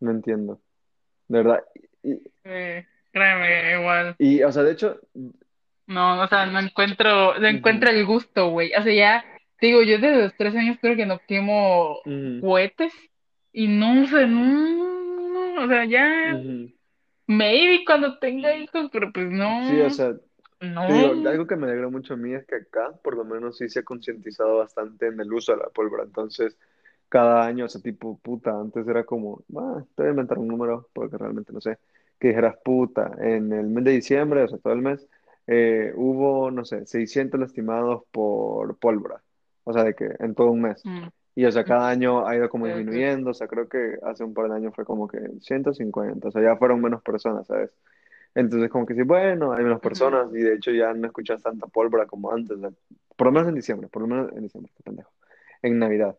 [0.00, 0.60] no entiendo,
[1.28, 1.64] de verdad.
[2.02, 4.16] Y, Sí, créeme, igual.
[4.18, 5.00] y, o sea, de hecho,
[5.86, 7.46] No, o sea, no encuentro, no
[7.90, 8.72] el gusto, güey.
[8.74, 9.24] O sea, ya,
[9.60, 12.92] digo, yo desde los tres años creo que no quemo ujú, cohetes
[13.52, 16.34] y no sé, no, no, o sea, ya.
[17.32, 19.26] Maybe cuando tenga hijos, pero pues
[19.60, 20.14] Sí, o no, sea,
[20.86, 21.28] digo, no.
[21.28, 23.80] algo que me alegra mucho a mí es que acá, por lo menos, sí se
[23.80, 26.04] ha concientizado bastante en el uso de la pólvora.
[26.04, 26.56] Entonces,
[27.08, 30.48] cada año, o sea, tipo, puta, antes era como, ah, te voy a inventar un
[30.48, 31.78] número, porque realmente no sé,
[32.18, 35.08] que dijeras puta, en el mes de diciembre, o sea, todo el mes,
[35.46, 39.22] eh, hubo, no sé, 600 lastimados por pólvora.
[39.64, 40.84] O sea, de que en todo un mes.
[40.84, 44.24] Mm, Y, o sea, cada año ha ido como disminuyendo, o sea, creo que hace
[44.24, 47.70] un par de años fue como que 150, o sea, ya fueron menos personas, ¿sabes?
[48.34, 51.66] Entonces, como que sí, bueno, hay menos personas y de hecho ya no escuchas tanta
[51.66, 52.72] pólvora como antes, ¿no?
[53.16, 55.10] Por lo menos en diciembre, por lo menos en diciembre, qué pendejo,
[55.60, 56.16] en Navidad.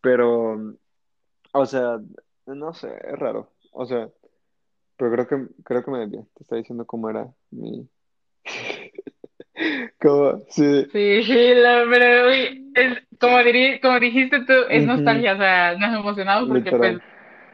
[0.00, 0.76] Pero,
[1.52, 2.00] o sea,
[2.46, 3.50] no sé, es raro.
[3.72, 4.08] O sea,
[4.96, 6.24] pero creo que, creo que me desvié.
[6.34, 7.86] Te está diciendo cómo era mi,
[10.00, 14.86] Como, sí, Sí, sí, la, pero uy, es, como, diri- como dijiste tú, es ujú,
[14.86, 16.74] nostalgia, o sea, nos emocionamos porque literal.
[16.74, 17.02] pues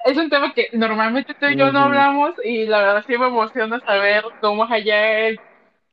[0.05, 3.19] es un tema que normalmente tú y yo no Ujú, hablamos y la verdad sí
[3.19, 5.31] me emociona saber cómo es allá,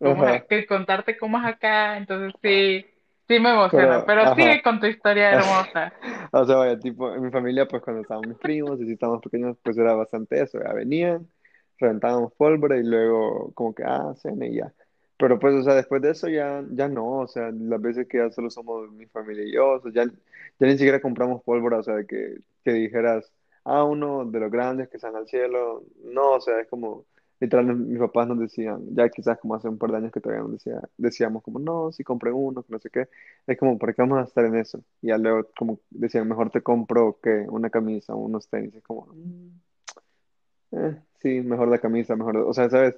[0.02, 2.86] cómo es, que contarte cómo es acá, entonces sí,
[3.28, 5.94] sí me emociona, Pero, pero sigue con tu historia hermosa.
[6.34, 9.22] O sea, vaya, tipo, en mi familia, pues cuando estaban mis primos y si estábamos
[9.24, 11.30] pequeños, pues era bastante eso, ya venían,
[11.80, 14.74] reventábamos pólvora y luego como que, ah, cena y ya.
[15.20, 18.20] Pero pues, o sea, después de eso ya, ya no, o sea, las veces que
[18.20, 21.80] ya solo somos mi familia y yo, o sea, ya, ya ni siquiera compramos pólvora,
[21.80, 23.32] o sea, que, que dijeras,
[23.66, 27.06] ah, uno de los grandes que están al cielo, no, o sea, es como,
[27.40, 30.44] literalmente mis papás nos decían, ya quizás como hace un par de años que todavía
[30.44, 33.10] nos decía, decíamos como, no, si compré uno, que no sé qué,
[33.48, 34.84] es como, ¿por qué vamos a estar en eso?
[35.02, 38.74] Y ya luego, como decían, mejor te compro que una camisa unos tenis.
[38.76, 39.50] Es como, mm,
[40.72, 42.38] eh, sí, mejor la camisa, mejor.
[42.38, 42.96] O sea, ¿sabes?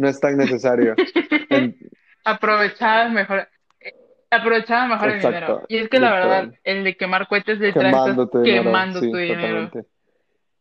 [0.00, 0.94] No es tan necesario.
[1.50, 1.76] En-
[2.24, 3.48] Aprovechar mejor,
[3.80, 3.94] eh,
[4.30, 5.64] aprovechar mejor el dinero.
[5.68, 9.06] Y es que la verdad, el de quemar cohetes estás Quemando tu dinero, quemando tu
[9.16, 9.70] dinero.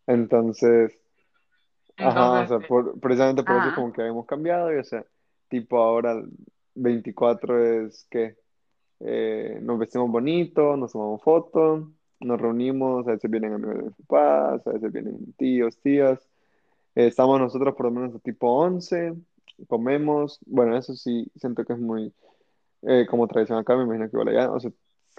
[0.08, 1.02] Entonces,
[1.98, 4.74] ajá, o sea, por- precisamente por eso como que habíamos cambiado.
[4.74, 5.06] Y, o sea,
[5.48, 6.30] tipo ahora el
[6.76, 8.36] 24 es que
[9.00, 11.88] eh, nos vestimos bonito, nos tomamos fotos,
[12.20, 16.20] nos reunimos, a veces vienen amigos de mis papás, a veces vienen tíos, tías.
[16.96, 19.14] Eh, estamos nosotros por lo menos a tipo 11
[19.68, 22.14] comemos, bueno, eso sí, siento que es muy
[22.84, 24.72] eh, como tradición acá, me imagino que igual allá, o sea,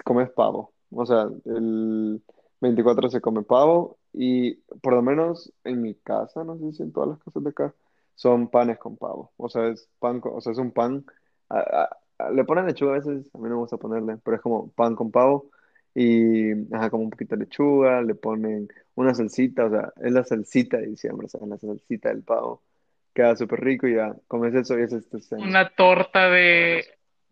[0.05, 2.21] comes pavo, o sea, el
[2.61, 6.91] 24 se come pavo y por lo menos en mi casa, no sé si en
[6.91, 7.75] todas las casas de acá,
[8.15, 11.05] son panes con pavo, o sea, es pan, o sea, es un pan,
[12.33, 14.95] le ponen lechuga a veces, a mí no me gusta ponerle, pero es como pan
[14.95, 15.49] con pavo
[15.93, 20.23] y, ajá, como un poquito de lechuga, le ponen una salsita, o sea, es la
[20.23, 22.61] salsita de diciembre, o sea, es la salsita del pavo,
[23.13, 24.95] queda súper rico y ya, comes eso y es
[25.27, 25.43] cena.
[25.45, 26.85] una torta de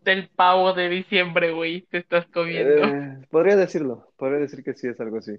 [0.04, 2.84] del pavo de diciembre, güey, te estás comiendo.
[2.86, 5.38] Eh, podría decirlo, podría decir que sí es algo así.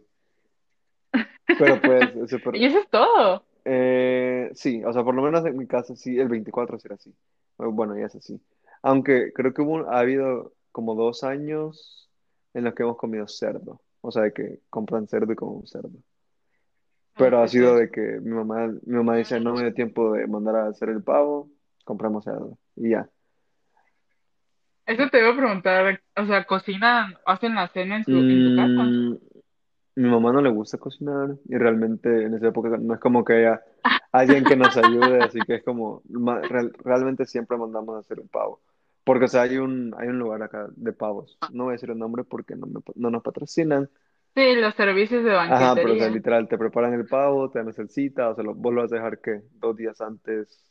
[1.59, 2.57] Pero pues, es súper.
[2.57, 3.45] Y eso es todo.
[3.65, 7.13] eh, sí, o sea, por lo menos en mi casa sí, el 24 será así.
[7.57, 8.41] Bueno, ya es así.
[8.83, 12.09] Aunque creo que hubo, ha habido como dos años
[12.55, 13.81] en los que hemos comido cerdo.
[14.01, 15.91] O sea, de que compran cerdo y comemos cerdo.
[17.25, 17.81] Pero ha sido cool.
[17.81, 20.89] de que mi mamá, mi mamá dice, no me dio tiempo de mandar a hacer
[20.89, 21.49] el pavo,
[21.85, 22.59] compramos cerdo.
[22.77, 23.09] Y ya.
[24.87, 28.57] Eso te iba a preguntar, o sea, ¿cocinan, hacen la cena en su, en tu
[28.57, 28.83] casa?
[28.83, 29.17] Mm,
[29.97, 33.35] Mi mamá no le gusta cocinar y realmente en esa época no es como que
[33.35, 33.63] haya
[34.13, 38.19] alguien que nos ayude, así que es como, ma- real- realmente siempre mandamos a hacer
[38.19, 38.61] un pavo.
[39.05, 41.39] Porque, o sea, hay un, hay un lugar acá de pavos.
[41.53, 43.89] No voy a decir el nombre porque no, me- no nos patrocinan.
[44.35, 46.09] Sí, los servicios de Ajá, pero o sea, banquetería.
[46.09, 48.93] literal, te preparan el pavo, te dan la salsita, o sea, lo- vos lo vas
[48.93, 50.65] a dejar que dos días antes,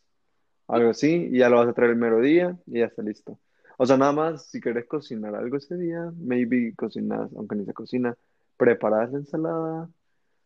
[0.68, 3.40] algo así, y ya lo vas a traer el mero día y ya está listo.
[3.78, 7.74] O sea, nada más, si querés cocinar algo ese día, maybe cocinas, aunque ni se
[7.74, 8.18] cocina,
[8.58, 9.90] preparas la ensalada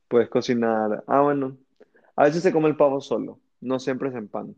[0.07, 1.03] Puedes cocinar.
[1.07, 1.57] Ah, bueno.
[2.15, 4.55] A veces se come el pavo solo, no siempre es en pan.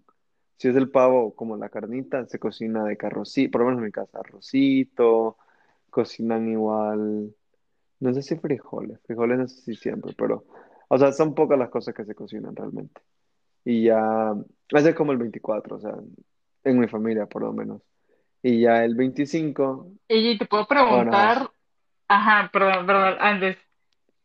[0.57, 3.85] Si es el pavo como la carnita, se cocina de carrocito, por lo menos en
[3.85, 5.37] mi casa, arrocito,
[5.89, 7.33] cocinan igual,
[7.99, 10.45] no sé si frijoles, frijoles no sé si siempre, pero,
[10.87, 13.01] o sea, son pocas las cosas que se cocinan realmente.
[13.63, 14.33] Y ya,
[14.69, 15.95] ese es como el 24, o sea,
[16.63, 17.81] en mi familia por lo menos.
[18.43, 21.49] Y ya el 25, Y te puedo bueno, preguntar,
[22.07, 23.57] ajá, perdón, perdón, antes,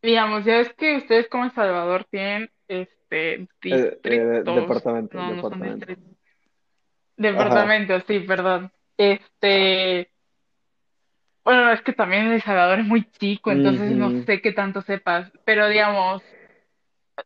[0.03, 5.23] digamos, ya es que ustedes como El Salvador tienen, este, eh, eh, distritos, departamento, no,
[5.23, 5.87] no son departamento.
[5.87, 6.17] distritos,
[7.33, 7.33] Ajá.
[7.33, 8.73] departamentos, sí, perdón.
[8.99, 10.11] Este,
[11.45, 15.31] bueno, es que también El Salvador es muy chico, entonces no sé qué tanto sepas,
[15.45, 16.23] pero digamos,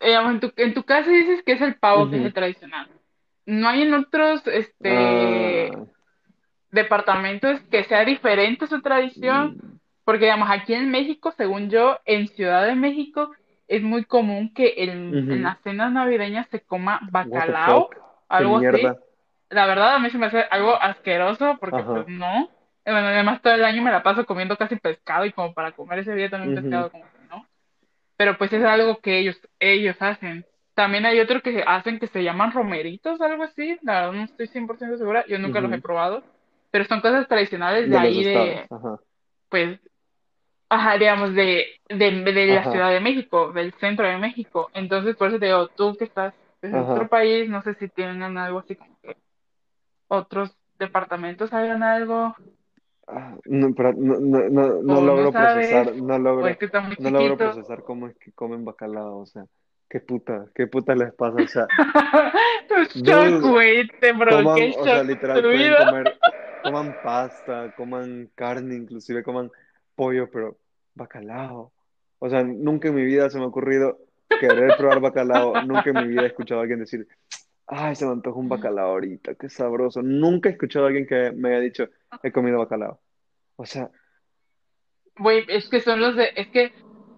[0.00, 2.88] digamos, en tu, en tu casa dices que es el pavo, que es el tradicional.
[3.46, 5.86] ¿No hay en otros, este, Ah,
[6.70, 9.56] departamentos que sea diferente su tradición?
[9.56, 13.30] mm, Porque, digamos, aquí en México, según yo, en Ciudad de México,
[13.68, 17.88] es muy común que en, en las cenas navideñas se coma bacalao,
[18.28, 18.96] algo así.
[19.50, 22.50] La verdad, a mí se me hace algo asqueroso porque, pues, no.
[22.84, 25.72] Eh, Bueno, además todo el año me la paso comiendo casi pescado y como para
[25.72, 26.62] comer ese día también ujú.
[26.62, 27.46] pescado, como que no.
[28.16, 30.46] Pero pues es algo que ellos, ellos hacen.
[30.74, 33.78] También hay otro que hacen que se llaman romeritos, algo así.
[33.82, 36.22] La verdad no estoy 100% segura, yo nunca los he probado.
[36.70, 38.98] Pero son cosas tradicionales de ahí, de, Ajá.
[39.48, 39.80] pues,
[40.68, 42.72] ajá, digamos, de, de, de la Ajá.
[42.72, 44.70] Ciudad de México, del centro de México.
[44.74, 48.22] Entonces, por eso te digo, tú que estás en otro país, no sé si tienen
[48.38, 49.16] algo así como que
[50.08, 52.36] otros departamentos hagan algo,
[53.06, 56.80] Ah, No, pero no, no, no, no logro sabes, procesar, no es logro, que está
[56.80, 59.44] muy no logro procesar cómo es que comen bacalao, o sea,
[59.88, 61.66] qué puta, qué puta les pasa, o sea,
[62.94, 66.18] dude, güey, te provoqué coman, el o sea, literal, pueden comer.
[66.64, 69.50] coman pasta, coman carne, inclusive coman
[69.94, 70.56] pollo, pero
[70.94, 71.72] bacalao.
[72.18, 73.98] O sea, nunca en mi vida se me ha ocurrido
[74.40, 75.62] querer probar bacalao.
[75.62, 77.06] Nunca en mi vida he escuchado a alguien decir,
[77.66, 80.02] ay, se me antoja un bacalao ahorita, qué sabroso.
[80.02, 81.88] Nunca he escuchado a alguien que me haya dicho,
[82.22, 83.00] he comido bacalao.
[83.56, 83.90] O sea,
[85.16, 86.72] Güey, es que son los de, es que,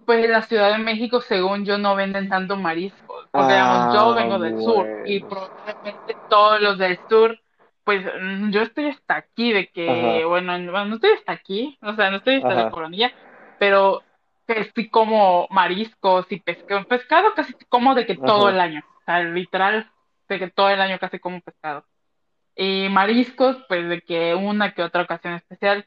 [0.05, 4.11] pues en la Ciudad de México, según yo, no venden tanto mariscos, porque digamos, yo
[4.11, 7.39] ah, vengo del sur y probablemente todos los del sur,
[7.83, 11.93] pues mm, yo estoy hasta aquí de que, Ajá, bueno, no estoy hasta aquí, o
[11.95, 13.11] sea, no estoy hasta la coronilla,
[13.57, 14.03] pero
[14.45, 19.03] que sí como mariscos y pescado, pescado casi como de que todo el año, o
[19.05, 19.91] sea, literal,
[20.29, 21.83] de que todo el año casi como pescado.
[22.57, 25.85] Y mariscos, pues de que una que otra ocasión especial.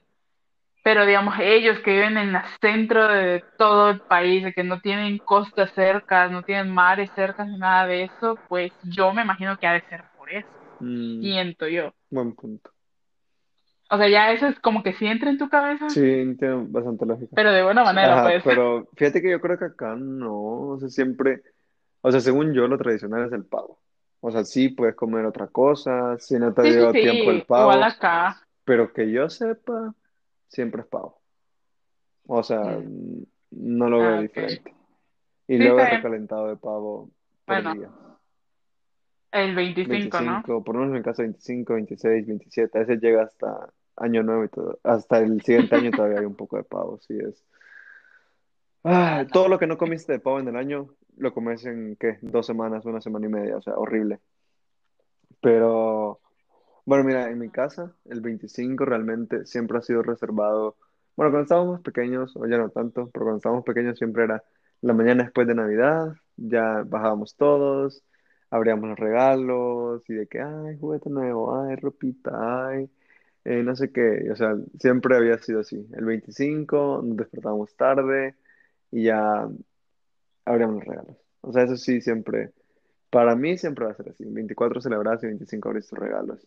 [0.84, 4.80] Pero digamos, ellos que viven en el centro de todo el país, de que no
[4.80, 9.58] tienen costas cerca, no tienen mares cerca, ni nada de eso, pues yo me imagino
[9.58, 10.48] que ha de ser por eso,
[10.80, 11.94] Mm, siento yo.
[12.10, 12.70] buen punto.
[13.90, 16.00] O sea, ya eso es como que sí entra en tu cabeza, Sí,
[16.38, 17.34] tiene bastante lógica.
[17.34, 18.44] pero de buena manera, Ajá, pues.
[18.44, 20.34] pero fíjate que yo creo que acá no,
[20.70, 21.42] o sea, siempre,
[22.02, 23.80] o sea, según yo, lo tradicional es el pavo.
[24.20, 27.42] O sea, sí puedes comer otra cosa, si no te Sí, sí, dio tiempo el
[27.42, 28.46] sí, igual pavo, acá.
[28.64, 29.94] pero que yo sepa,
[30.48, 31.22] siempre es pavo.
[32.26, 34.74] O sea, Mm, n- no lo veo ah, diferente.
[35.48, 37.10] Y Sí, luego el recalentado de pavo
[37.46, 37.90] por Bueno, día.
[39.32, 40.42] el 25, ¿no?
[40.42, 44.44] 25 por lo menos en casa 25 26 27 a veces llega hasta año nuevo
[44.44, 44.78] y todo.
[44.84, 47.44] Hasta el siguiente año todavía hay un poco de pavo, sí es.
[48.84, 50.88] Ah, todo lo que no comiste de pavo en el año,
[51.20, 52.18] lo comes en, ¿qué?
[52.22, 54.20] Dos semanas, una semana y media, o sea, horrible.
[55.40, 56.20] Pero,
[56.84, 60.76] bueno, mira, en mi casa, el 25 realmente siempre ha sido reservado.
[61.16, 64.42] Bueno, cuando estábamos pequeños, o ya no tanto, pero cuando estábamos pequeños siempre era
[64.82, 68.02] la mañana después de Navidad, ya bajábamos todos,
[68.50, 72.90] abríamos los regalos y de que, ay, juguete nuevo, ay, ropita, ay,
[73.44, 74.30] eh, no sé qué.
[74.30, 75.86] O sea, siempre había sido así.
[75.94, 78.36] El 25 nos despertábamos tarde
[78.90, 79.48] y ya
[80.44, 81.16] abríamos los regalos.
[81.42, 82.52] O sea, eso sí, siempre,
[83.10, 84.24] para mí siempre va a ser así.
[84.26, 86.46] 24 celebras y 25 abrís tus regalos.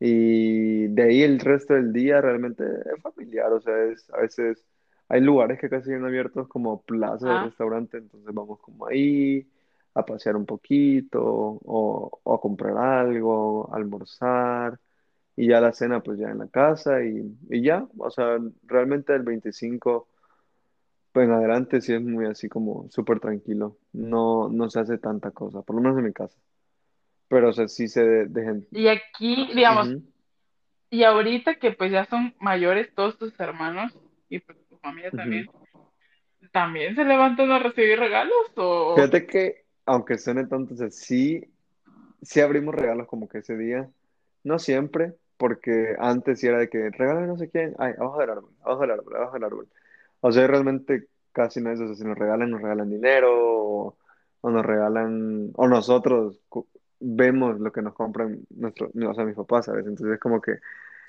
[0.00, 4.66] Y de ahí el resto del día realmente es familiar, o sea, es, a veces
[5.08, 9.48] hay lugares que casi siguen abiertos como plazas de Ah, restaurante, entonces vamos como ahí
[9.94, 14.78] a pasear un poquito o, o a comprar algo, a almorzar
[15.36, 19.14] y ya la cena pues ya en la casa y, y ya, o sea, realmente
[19.14, 20.08] el 25
[21.14, 25.32] pues en adelante sí es muy así como súper tranquilo, no, no se hace tanta
[25.32, 26.38] cosa, por lo menos en mi casa,
[27.28, 28.68] pero o sea, sí se de- dejen...
[28.70, 30.02] y aquí, digamos, Ujú,
[30.90, 33.92] y ahorita que pues ya son mayores todos tus hermanos
[34.28, 35.14] y pues tu familia ujú.
[35.14, 35.50] también,
[36.52, 38.94] ¿también se levantan a recibir regalos o...?
[38.94, 41.42] Fíjate que, aunque suene tonto, o sea, sí,
[42.22, 43.90] sí abrimos regalos como que ese día.
[44.44, 48.30] No siempre, porque antes sí era de que regálame no sé quién, ay, abajo del
[48.30, 49.68] árbol, abajo del árbol, abajo del árbol.
[50.26, 51.94] O sea, realmente casi no es eso.
[51.94, 53.96] Si nos regalan, nos regalan dinero, o,
[54.40, 56.40] o nos regalan, o nosotros
[56.98, 59.86] vemos lo que nos compran nuestros, o sea, mis papás, ¿sabes?
[59.86, 60.60] Entonces es como que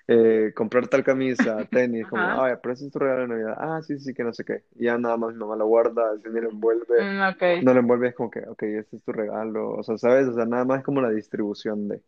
[0.10, 3.56] eh, comprar tal camisa, tenis, como, Ajá, ay, pero ese es tu regalo de Navidad.
[3.58, 4.66] Ah, sí, sí, que no sé qué.
[4.76, 8.30] Y ya nada más mi mamá lo guarda, el envuelve mm, no lo envuelves como
[8.30, 10.28] que, ok, este es tu regalo, o sea, ¿sabes?
[10.28, 12.02] O sea, nada más es como la distribución de,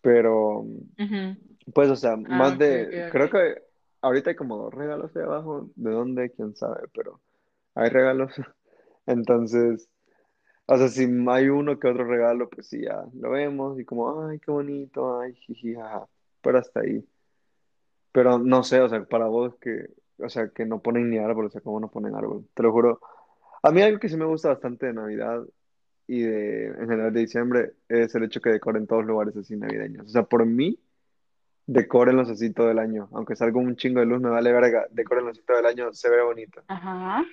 [0.00, 0.64] pero,
[1.74, 3.69] pues, o sea, Ah, más de, creo que
[4.02, 6.30] ahorita hay como dos regalos de abajo, ¿de dónde?
[6.30, 6.88] ¿Quién sabe?
[6.94, 7.20] Pero
[7.74, 8.32] hay regalos,
[9.06, 9.88] entonces,
[10.66, 14.26] o sea, si hay uno que otro regalo, pues sí, ya lo vemos y como,
[14.26, 16.06] ay, qué bonito, ay, jiji, jaja,
[16.42, 17.04] pero hasta ahí,
[18.12, 21.46] pero no sé, o sea, para vos que, o sea, que no ponen ni árbol,
[21.46, 22.46] o sea, ¿cómo no ponen árbol?
[22.54, 23.00] Te lo juro.
[23.62, 25.44] A mí algo que sí me gusta bastante de Navidad
[26.06, 30.06] y en general de diciembre es el hecho que decoren todos los lugares así navideños.
[30.06, 30.78] O sea, por mí,
[31.72, 33.08] decórenlos así todo el año.
[33.12, 36.10] Aunque salga un chingo de luz, me vale verga, decórenlos así todo el año, se
[36.10, 36.62] ve bonito.
[36.68, 37.24] Ajá,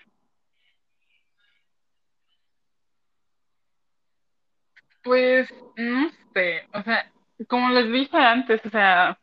[5.07, 7.11] pues, no sé, o sea,
[7.47, 9.17] como les dije antes, o sea,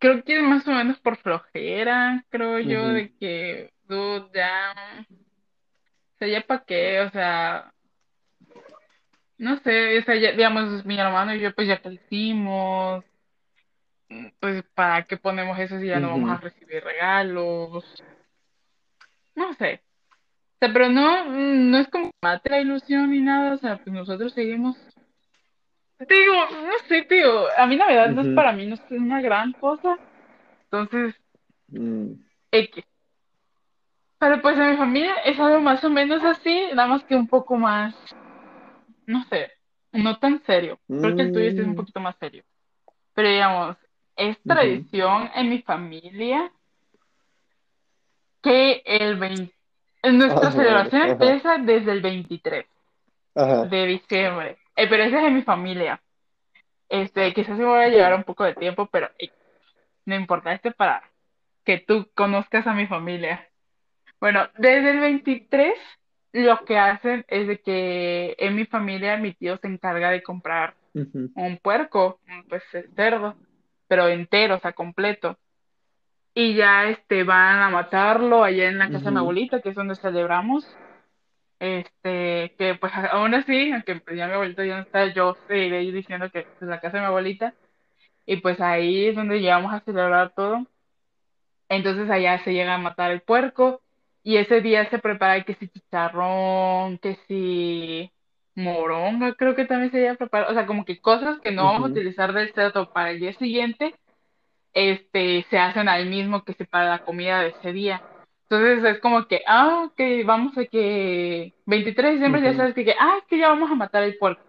[0.00, 4.72] creo que es más o menos por flojera, creo yo, de que, dude, ya,
[6.14, 7.72] o sea, ya pa' qué, o sea,
[9.36, 13.04] no sé, o sea, ya, digamos, mi hermano y yo pues ya crecimos,
[14.40, 17.84] pues para qué ponemos eso si ya no vamos a recibir regalos,
[19.34, 19.80] no sé.
[20.10, 23.92] O sea, pero no, no es como mate la ilusión ni nada, o sea, pues
[23.94, 24.76] nosotros seguimos.
[25.98, 29.20] Te digo, no sé, tío, a mí Navidad no es para mí, no es una
[29.20, 29.96] gran cosa,
[30.64, 31.14] entonces,
[31.68, 32.12] mm,
[32.50, 32.84] X.
[34.18, 37.28] Pero pues en mi familia es algo más o menos así, nada más que un
[37.28, 37.94] poco más,
[39.06, 39.50] no sé,
[39.92, 40.78] no tan serio.
[40.86, 42.44] Creo que el tuyo es un mm, poquito más serio.
[43.14, 43.76] Pero digamos,
[44.30, 46.52] es tradición en mi familia
[48.42, 49.52] que el 20
[50.02, 52.66] A nuestra celebración ajá, empieza desde el 23
[53.34, 53.64] ajá.
[53.66, 56.00] de diciembre, Eh, pero ese es en mi familia.
[56.88, 59.30] Este, quizás se me voy a llevar un poco de tiempo, pero eh,
[60.06, 61.02] no importa, este para
[61.64, 63.48] que tú conozcas a mi familia.
[64.20, 65.74] Bueno, desde el 23
[66.32, 70.74] lo que hacen es de que en mi familia mi tío se encarga de comprar
[70.94, 72.62] un puerco, un, pues
[72.94, 73.36] cerdo,
[73.92, 75.36] pero entero, o sea, completo.
[76.32, 79.74] Y ya este van a matarlo allá en la casa de mi abuelita, que es
[79.74, 80.66] donde celebramos.
[81.60, 85.80] Este, que pues aún así, aunque pues, ya mi abuelita ya no está, yo seguiré
[85.92, 87.52] diciendo que es la casa de mi abuelita.
[88.24, 90.66] Y pues ahí es donde llegamos a celebrar todo.
[91.68, 93.82] Entonces allá se llega a matar el puerco
[94.22, 98.10] y ese día se prepara que si chicharrón, que si
[98.54, 101.64] moronga, creo que también se llega a preparar, o sea, como que cosas que no
[101.64, 103.94] vamos a utilizar del cerdo para el día siguiente,
[104.74, 108.02] este, se hacen al mismo que se para la comida de ese día.
[108.48, 112.84] Entonces es como que, ah, que vamos a que 23 de diciembre ya sabes que,
[112.84, 114.42] que, ah, que ya vamos a matar el puerco.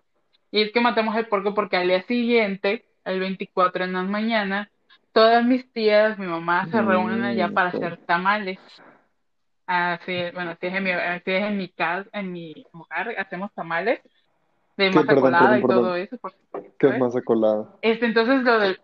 [0.51, 4.69] Y es que matamos el puerco porque al día siguiente, el 24 en la mañana,
[5.13, 8.59] todas mis tías, mi mamá se reúnen allá mm, para hacer tamales.
[9.65, 13.51] Así, bueno, así es en mi, así es en mi casa, en mi hogar, hacemos
[13.53, 14.01] tamales
[14.77, 16.99] de masa Perdón, colada perdón, y todo eso, por si ¿Qué es sabes.
[16.99, 17.75] masa colada?
[17.81, 18.79] Este, entonces lo del,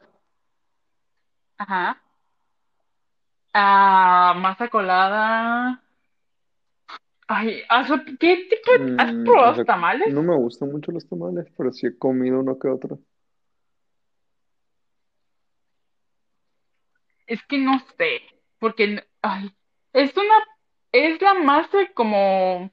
[1.57, 2.01] ajá,
[3.53, 5.81] ah, masa colada.
[7.27, 10.13] Ay, ¿has- ¿qué tipo de, has Mm, o probado sea, tamales?
[10.13, 12.99] no me gustan mucho los tamales, pero sí he comido uno que otro.
[17.27, 18.21] Es que no sé,
[18.59, 19.51] porque, ay,
[19.93, 20.35] es una,
[20.91, 22.71] es la masa como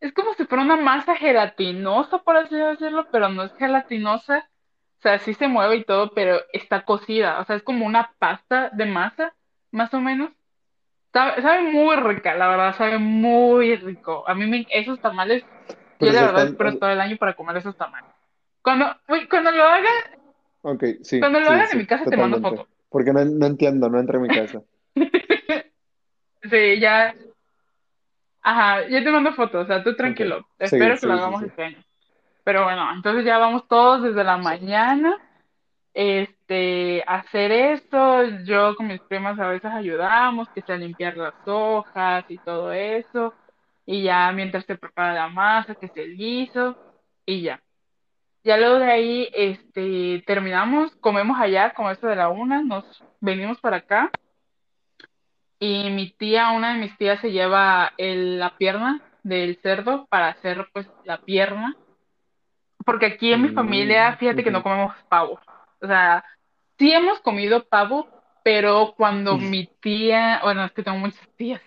[0.00, 4.48] Es como si fuera una masa gelatinosa, por así decirlo, pero no es gelatinosa.
[4.98, 7.40] O sea, sí se mueve y todo, pero está cocida.
[7.40, 9.34] O sea, es como una pasta de masa,
[9.70, 10.30] más o menos.
[11.12, 14.24] Sabe, sabe muy rica, la verdad, sabe muy rico.
[14.28, 15.44] A mí me, esos tamales,
[16.00, 16.48] yo Pero se verdad están...
[16.48, 18.10] espero todo el año para comer esos tamales.
[18.62, 19.92] Cuando, uy, cuando lo hagan,
[20.62, 22.66] ok, sí, cuando lo sí, hagan en mi casa te mando fotos.
[22.88, 24.62] Porque no, no entiendo, no entra en mi casa.
[26.42, 27.14] Sí, ya,
[28.42, 30.46] ajá, ya te mando fotos, o sea, tú tranquilo.
[30.58, 31.46] Espero que lo sí, sí, hagamos sí.
[31.46, 31.84] este año.
[32.44, 35.18] Pero bueno, entonces ya vamos todos desde la mañana
[35.94, 38.24] este, hacer eso.
[38.44, 43.34] Yo con mis primas a veces ayudamos, que sea limpiar las hojas y todo eso.
[43.86, 46.76] Y ya mientras se prepara la masa, que se el guiso,
[47.26, 47.60] y ya.
[48.44, 53.60] Ya luego de ahí, este, terminamos, comemos allá, como esto de la una, nos venimos
[53.60, 54.10] para acá.
[55.60, 60.28] Y mi tía, una de mis tías se lleva el- la pierna del cerdo para
[60.28, 61.76] hacer pues la pierna.
[62.84, 65.38] Porque aquí en mi familia, fíjate que no comemos pavo.
[65.80, 66.24] O sea,
[66.80, 68.08] Sí hemos comido pavo,
[68.42, 71.60] pero cuando mi tía, bueno, es que tengo muchas tías,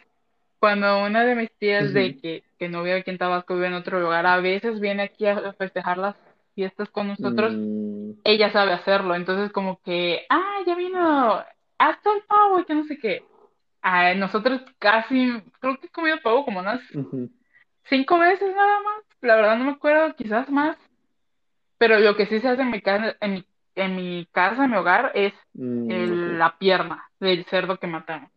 [0.60, 3.76] cuando una de mis tías de que, que no vive aquí en Tabasco, vive en
[3.76, 6.16] otro lugar, a veces viene aquí a festejar las
[6.56, 11.44] fiestas con nosotros, mm, ella sabe hacerlo, entonces como que, ah, ya vino,
[11.78, 13.24] hasta el pavo y que no sé qué.
[13.84, 16.80] Ah, nosotros casi, creo que he comido pavo como unas
[17.90, 20.78] cinco veces nada más, la verdad no me acuerdo, quizás más,
[21.78, 24.72] pero lo que sí se hace en mi casa, en mi, en mi casa, en
[24.72, 28.32] mi hogar, es mm, la pierna del cerdo que matamos.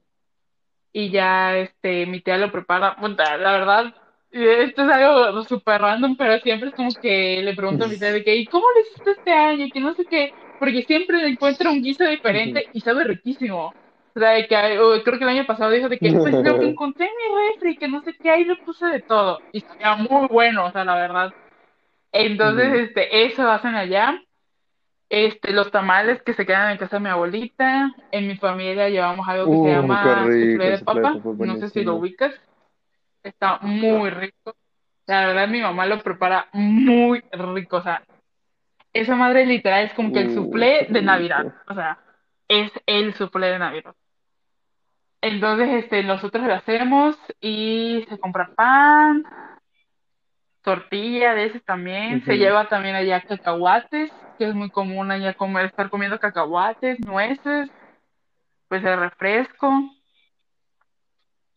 [0.92, 2.96] Y ya este, mi tía lo prepara.
[2.98, 3.94] La verdad,
[4.32, 8.12] esto es algo súper random, pero siempre es como que le pregunto a mi tía
[8.12, 9.66] de que, ¿y cómo lo hiciste este año?
[9.72, 13.74] Que no sé qué, porque siempre le encuentro un guiso diferente y sabe riquísimo.
[14.16, 14.56] O sea, de que,
[15.04, 17.76] creo que el año pasado dijo de que, pues lo que encontré en mi refri,
[17.76, 19.40] que no sé qué, ahí le puse de todo.
[19.52, 21.34] Y sabía muy bueno, o sea, la verdad.
[22.12, 24.18] Entonces, este, eso hacen allá.
[25.10, 27.92] Este, los tamales que se quedan en casa de mi abuelita.
[28.10, 31.02] En mi familia llevamos algo que se Uh, llama rico, de papa.
[31.02, 32.34] papa es No sé si lo ubicas.
[33.22, 34.56] Está muy rico.
[35.06, 37.76] La verdad, mi mamá lo prepara muy rico.
[37.76, 38.02] O sea,
[38.94, 40.56] esa madre literal es como que el Uh,
[40.88, 41.54] de Navidad.
[41.68, 41.98] O sea,
[42.48, 43.94] es el soufflé de Navidad.
[45.26, 49.24] Entonces, este, nosotros lo hacemos y se compra pan,
[50.62, 52.24] tortilla de ese también.
[52.24, 57.68] Se lleva también allá cacahuates, que es muy común allá comer, estar comiendo cacahuates, nueces,
[58.68, 59.90] pues el refresco.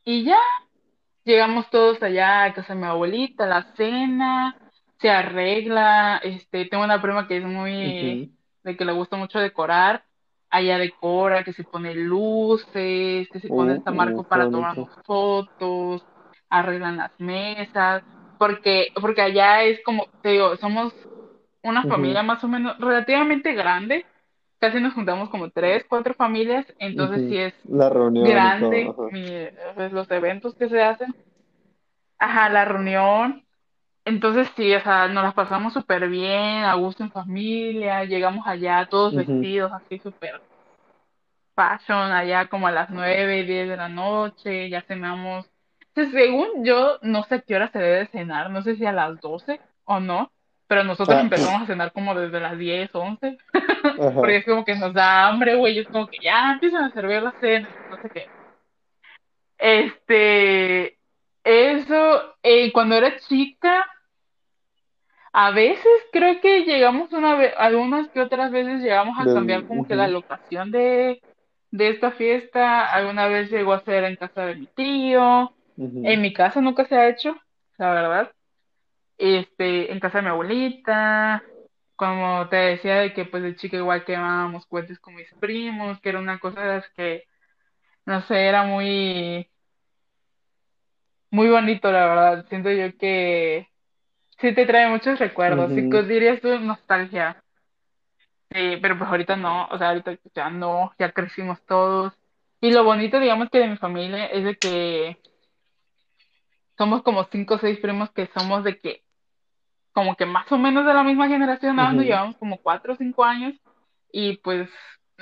[0.03, 0.41] Y ya,
[1.23, 4.57] llegamos todos allá a casa de mi abuelita, la cena,
[4.99, 10.05] se arregla, este, tengo una prima que es muy, de que le gusta mucho decorar,
[10.49, 14.49] allá decora, que se pone luces, que se pone Uh, hasta uh, marco para bonito.
[14.49, 16.07] tomarnos fotos,
[16.49, 18.03] arreglan las mesas,
[18.37, 20.93] porque, porque allá es como, te digo, somos
[21.63, 24.07] una familia más o menos relativamente grande,
[24.59, 27.39] casi nos juntamos como tres, cuatro familias, entonces sí Ujú.
[27.39, 29.21] es La reunión grande mi,
[29.75, 31.15] pues, los eventos que se hacen.
[32.19, 33.45] Ajá, la reunión.
[34.09, 38.87] Entonces sí, o sea, nos las pasamos súper bien, a gusto en familia, llegamos allá
[38.89, 40.41] todos Ujú, vestidos así súper
[41.55, 45.49] fashion, allá como a las nueve, diez de la noche, ya cenamos.
[45.93, 48.85] Entonces, según yo, no sé a qué hora se debe de cenar, no sé si
[48.85, 50.31] a las 12 o no,
[50.67, 53.37] pero nosotros Ah, empezamos a cenar como desde las 10, 11,
[54.19, 57.21] porque es como que nos da hambre, güey, es como que ya empiezan a servir
[57.23, 58.31] la cena, no sé qué.
[59.57, 60.97] Este,
[61.43, 63.85] eso, eh, cuando era chica,
[65.31, 69.87] A veces creo que llegamos una vez, algunas que otras veces llegamos a cambiar como
[69.87, 71.21] que la locación de,
[71.71, 72.91] de esta fiesta.
[72.91, 75.53] Alguna vez llegó a ser en casa de mi tío.
[75.77, 77.35] En mi casa nunca se ha hecho,
[77.77, 78.31] la verdad.
[79.17, 81.43] Este, en casa de mi abuelita.
[81.95, 86.09] Como te decía de que pues de chica igual quemábamos cohetes con mis primos, que
[86.09, 87.25] era una cosa de las que,
[88.05, 89.49] no sé, era muy,
[91.29, 92.45] muy bonito, la verdad.
[92.49, 93.68] Siento yo que
[94.41, 95.73] sí te trae muchos recuerdos.
[95.73, 97.43] Sí, que dirías tú nostalgia.
[98.51, 102.13] Sí, pero pues ahorita no, o sea, ahorita ya no, ya crecimos todos.
[102.61, 105.17] Y lo bonito, digamos que de mi familia es de que
[106.77, 109.03] somos como cinco o seis primos que somos de que,
[109.93, 112.97] como que más o menos de la misma generación, nos ujú, llevamos como cuatro o
[112.97, 113.55] cinco años.
[114.11, 114.69] Y pues,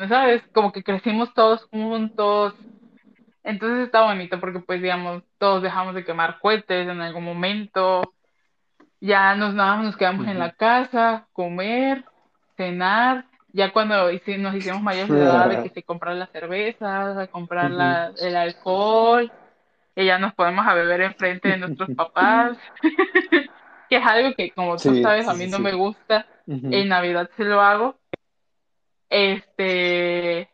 [0.09, 0.43] ¿sabes?
[0.53, 2.55] Como que crecimos todos juntos.
[3.43, 8.03] Entonces está bonito porque pues, digamos, todos dejamos de quemar cohetes en algún momento.
[8.99, 12.03] Ya nos, nada más nos quedamos en la casa, comer,
[12.55, 13.25] cenar.
[13.53, 14.11] Ya cuando nos
[14.55, 19.31] hicimos mayores de edad de que se comprar las cervezas, a comprar la- el alcohol,
[19.95, 22.57] y ya nos podemos a beber enfrente de nuestros papás,
[23.89, 26.25] que es algo que como tú sabes a mí sí, no me gusta.
[26.47, 26.87] En.
[26.87, 27.95] Navidad sí lo hago.
[29.09, 30.49] Este,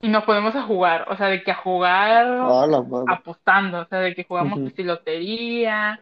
[0.00, 2.26] y nos podemos a jugar, o sea, de que a jugar
[3.06, 5.98] Ah, apostando, o sea, de que jugamos que si lotería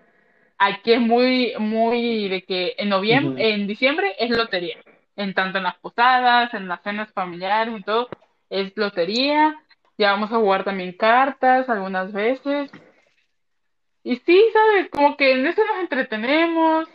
[0.58, 4.76] Aquí es muy, muy de que en noviembre, en diciembre es lotería.
[5.16, 8.08] En tanto en las posadas, en las cenas familiares y todo,
[8.48, 9.56] es lotería.
[9.98, 12.70] Ya vamos a jugar también cartas algunas veces.
[14.04, 14.90] Y sí, ¿sabes?
[14.90, 16.88] Como que en eso nos entretenemos.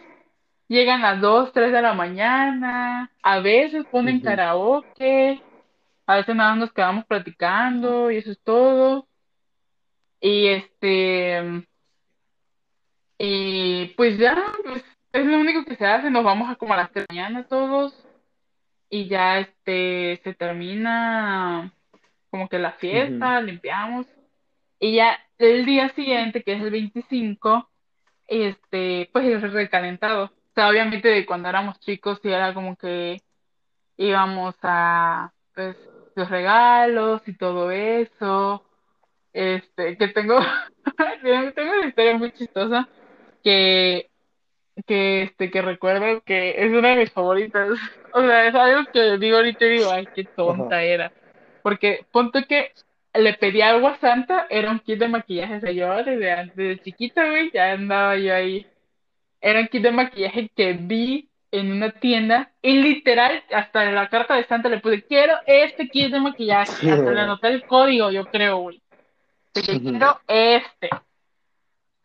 [0.68, 3.12] Llegan las 2 3 de la mañana.
[3.22, 5.42] A veces ponen karaoke.
[6.06, 9.08] A veces nada más nos quedamos platicando y eso es todo.
[10.20, 11.66] Y este,
[13.18, 16.78] Y pues ya, pues es lo único que se hace, nos vamos a como a
[16.78, 18.08] las 3 de la mañana todos
[18.90, 21.74] y ya este se termina
[22.30, 24.06] como que la fiesta, limpiamos
[24.80, 27.70] y ya el día siguiente, que es el 25
[28.28, 30.26] este, pues es recalentado.
[30.26, 33.22] O sea, obviamente de cuando éramos chicos sí era como que
[33.98, 35.76] íbamos a pues
[36.16, 38.64] los regalos y todo eso.
[39.34, 40.40] Este, que tengo,
[41.56, 42.88] tengo una historia muy chistosa
[43.48, 44.10] que
[44.86, 47.70] que este que recuerdo que es una de mis favoritas.
[48.14, 50.32] O sea, es algo que digo ahorita y digo, ay, qué Ajá.
[50.36, 51.12] tonta era.
[51.62, 52.72] Porque ponte que
[53.14, 56.56] le pedí algo a Santa, era un kit de maquillaje, o sea, yo desde, antes-
[56.56, 58.66] desde chiquita, güey, ya andaba yo ahí.
[59.40, 64.10] Era un kit de maquillaje que vi en una tienda y literal, hasta en la
[64.10, 66.90] carta de Santa le puse, quiero este kit de maquillaje.
[66.90, 68.82] Hasta le anoté el código, yo creo, güey.
[69.54, 70.90] De quiero este.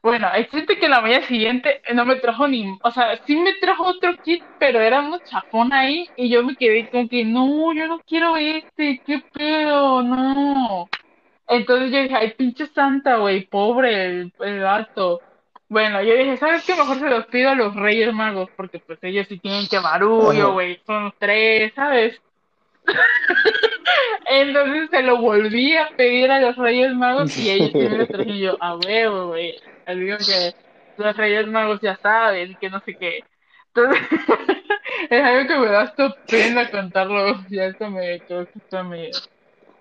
[0.03, 3.85] Bueno, existe que la mañana siguiente no me trajo ni, o sea, sí me trajo
[3.85, 7.87] otro kit, pero era un chafón ahí y yo me quedé como que no, yo
[7.87, 10.89] no quiero este, qué pedo, no.
[11.47, 15.21] Entonces yo dije, ay, pinche santa, güey, pobre el, el gato.
[15.69, 16.75] Bueno, yo dije, ¿sabes qué?
[16.75, 20.53] Mejor se los pido a los Reyes Magos, porque pues ellos sí tienen que barullo,
[20.55, 22.21] güey, son los tres, ¿sabes?
[24.27, 28.07] Entonces se lo volví a pedir a los Reyes Magos y ellos sí me lo
[28.09, 29.55] trajeron y yo, a huevo, güey.
[29.87, 30.55] Les digo que
[31.03, 33.21] los Reyes Magos ya saben, que no sé qué.
[33.75, 34.03] Entonces,
[35.11, 37.45] es algo que me da hasta pena contarlo.
[37.49, 39.11] Ya esto me, creo que esto me,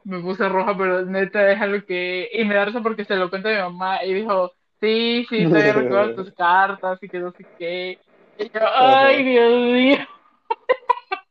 [0.04, 2.30] me puse roja, pero neta es algo que...
[2.34, 5.74] Y me da risa porque se lo cuenta mi mamá y dijo, sí, sí, todavía
[5.74, 8.00] recuerdo tus cartas y que no sé qué.
[8.40, 9.24] Y yo, ay.
[9.24, 10.08] Dios mío.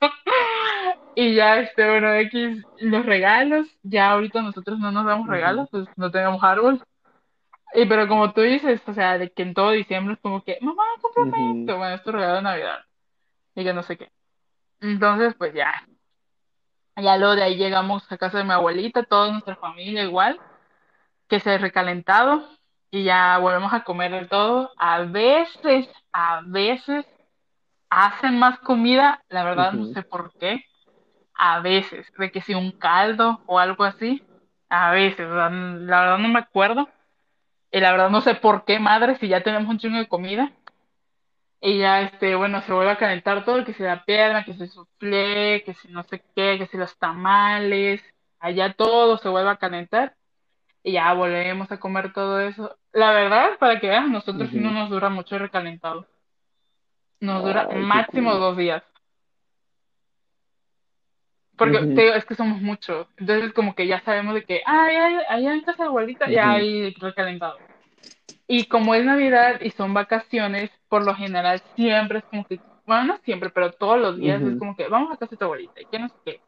[1.16, 5.86] Y ya, este, bueno, X, los regalos, ya ahorita nosotros no nos damos regalos, pues
[5.96, 6.82] no tenemos árbol.
[7.74, 10.58] Y pero como tú dices, o sea, de que en todo diciembre es como que,
[10.60, 12.78] mamá, cómprame ujú, esto, bueno, es tu regalo de Navidad,
[13.54, 14.10] y que no sé qué.
[14.80, 15.72] Entonces, pues ya,
[16.96, 20.40] ya luego de ahí llegamos a casa de mi abuelita, toda nuestra familia igual,
[21.28, 22.48] que se ha recalentado,
[22.90, 24.72] y ya volvemos a comer de todo.
[24.78, 27.06] A veces, a veces
[27.90, 29.86] hacen más comida, la verdad no ujú.
[29.86, 30.64] sé por qué.
[31.34, 34.26] a veces, de que si un caldo o algo así,
[34.70, 36.88] a veces, la verdad no me acuerdo,
[37.72, 40.52] y la verdad no sé por qué, madre, si ya tenemos un chingo de comida,
[41.60, 44.66] y ya, este, bueno, se vuelve a calentar todo, que si la pierna, que si
[44.66, 48.02] soufflé, que si no sé qué, que si los tamales,
[48.38, 50.16] allá todo se vuelve a calentar,
[50.82, 52.76] y ya volvemos a comer todo eso.
[52.92, 56.06] La verdad, para que veas, nosotros sí no nos dura mucho recalentado,
[57.20, 58.82] nos dura Ay, máximo dos días.
[61.60, 63.08] Porque te Ujú, digo, es que somos muchos.
[63.18, 66.54] Entonces, como que ya sabemos de que, ya, allá en casa de abuelita ya ujú,
[66.54, 67.62] hay recalentado.
[68.48, 73.04] Y como es Navidad y son vacaciones, por lo general siempre es como que, bueno,
[73.06, 75.82] no siempre, pero todos los días es como que vamos a casa de tu abuelita
[75.82, 76.42] y que no sé qué.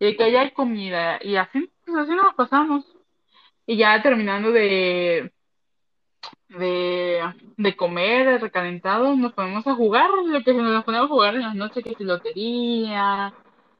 [0.00, 1.18] Y que allá hay comida.
[1.22, 2.84] Y así, pues así nos pasamos.
[3.66, 5.32] Y ya terminando de,
[6.48, 7.22] de,
[7.56, 11.42] de comer, de recalentado, nos ponemos a jugar, lo que nos ponemos a jugar en
[11.42, 13.34] las noches, que si lotería,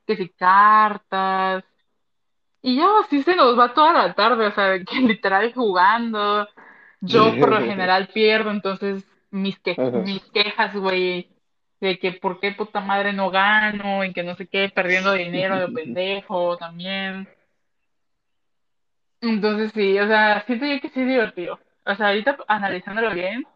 [0.07, 1.65] que si cartas.
[2.63, 6.49] Y ya así se nos va toda la tarde, o sea, de que literal jugando.
[7.01, 9.99] Yo por lo general pierdo, entonces mis que Ajá.
[10.01, 11.31] mis quejas, güey,
[11.81, 15.59] de que por qué puta madre no gano y que no sé qué, perdiendo dinero
[15.59, 17.29] de pendejo también.
[19.23, 21.59] Entonces sí, o sea, siento yo que sí es divertido.
[21.87, 23.47] O sea, ahorita analizándolo bien,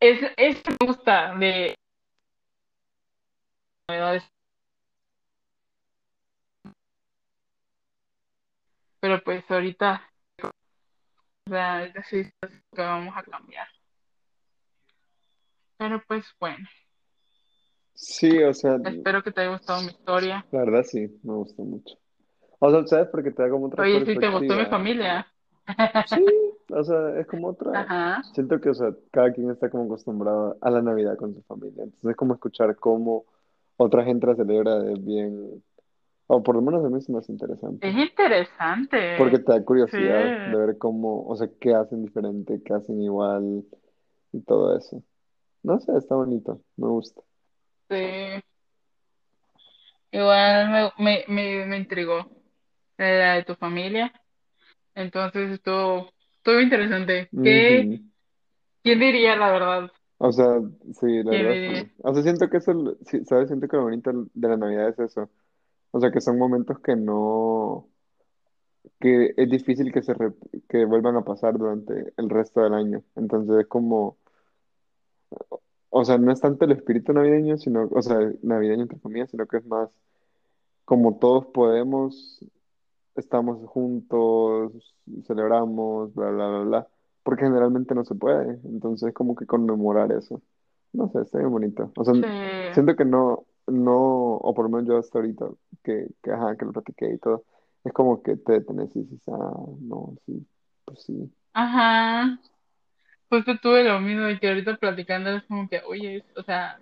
[0.00, 1.76] es, es me gusta de
[3.88, 4.31] novedades,
[9.02, 10.00] pero pues ahorita,
[11.44, 12.32] es
[12.72, 13.66] que vamos a cambiar.
[15.76, 16.64] Pero pues bueno,
[17.94, 20.46] Sí, o sea, espero que te haya gustado mi historia.
[20.52, 21.98] la verdad sí, me gustó mucho.
[22.60, 23.08] O sea, ¿sabes?
[23.08, 25.26] Porque te da como otra Oye, sí, te gustó mi familia.
[26.06, 26.24] Sí,
[26.70, 27.72] o sea, es como otra.
[27.80, 31.42] Ajá, Siento que, o sea, cada quien está como acostumbrado a la Navidad con su
[31.42, 31.82] familia.
[31.82, 33.24] Entonces es como escuchar cómo
[33.76, 35.62] otra gente la celebra es bien,
[36.26, 37.88] o por lo menos a mí es más interesante.
[37.88, 37.94] es
[39.14, 39.38] Porque interesante.
[39.38, 43.64] te da Sí, curiosidad de ver cómo, o sea, qué hacen diferente, qué hacen igual
[44.32, 45.02] y todo eso.
[45.62, 47.22] No sé, está bonito, me gusta.
[47.88, 48.42] sí.
[50.10, 52.30] Igual me, me, me, me intrigó
[52.98, 54.12] la de tu familia.
[54.94, 57.32] Entonces estuvo, estuvo interesante.
[57.42, 57.90] ¿Qué,
[58.82, 59.92] quién diría la verdad?
[60.18, 60.60] O sea,
[61.00, 61.90] sí, la ¿Quién verdad sí.
[61.98, 62.72] O sea, siento que eso,
[63.06, 63.48] sí, ¿sabes?
[63.48, 65.28] Siento que lo bonito de la Navidad es eso.
[65.92, 67.88] O sea, que son momentos que no,
[69.00, 70.32] que es difícil que se re-
[70.68, 73.02] que vuelvan a pasar durante el resto del año.
[73.16, 74.18] Entonces es como,
[75.90, 79.46] o sea, no es tanto el espíritu navideño, sino, o sea, navideño entre comillas, sino
[79.46, 79.90] que es más
[80.84, 82.44] como todos podemos,
[83.16, 84.72] estamos juntos,
[85.26, 86.88] celebramos, bla, bla, bla, bla.
[87.24, 88.60] Porque generalmente no se puede.
[88.64, 90.42] Entonces como que conmemorar eso.
[90.92, 91.92] No sé, está bien bonito.
[91.96, 92.22] O sea, Sí.
[92.74, 95.46] siento que no, no, o por lo menos yo hasta ahorita,
[95.82, 97.44] que, que, ajá, que lo platiqué y todo,
[97.84, 100.46] es como que te detenés y dices, ah, no, sí,
[100.84, 101.32] pues sí.
[101.52, 102.38] Ajá.
[103.30, 106.78] Justo tuve lo mismo y que ahorita platicando es como que, oye, o sea,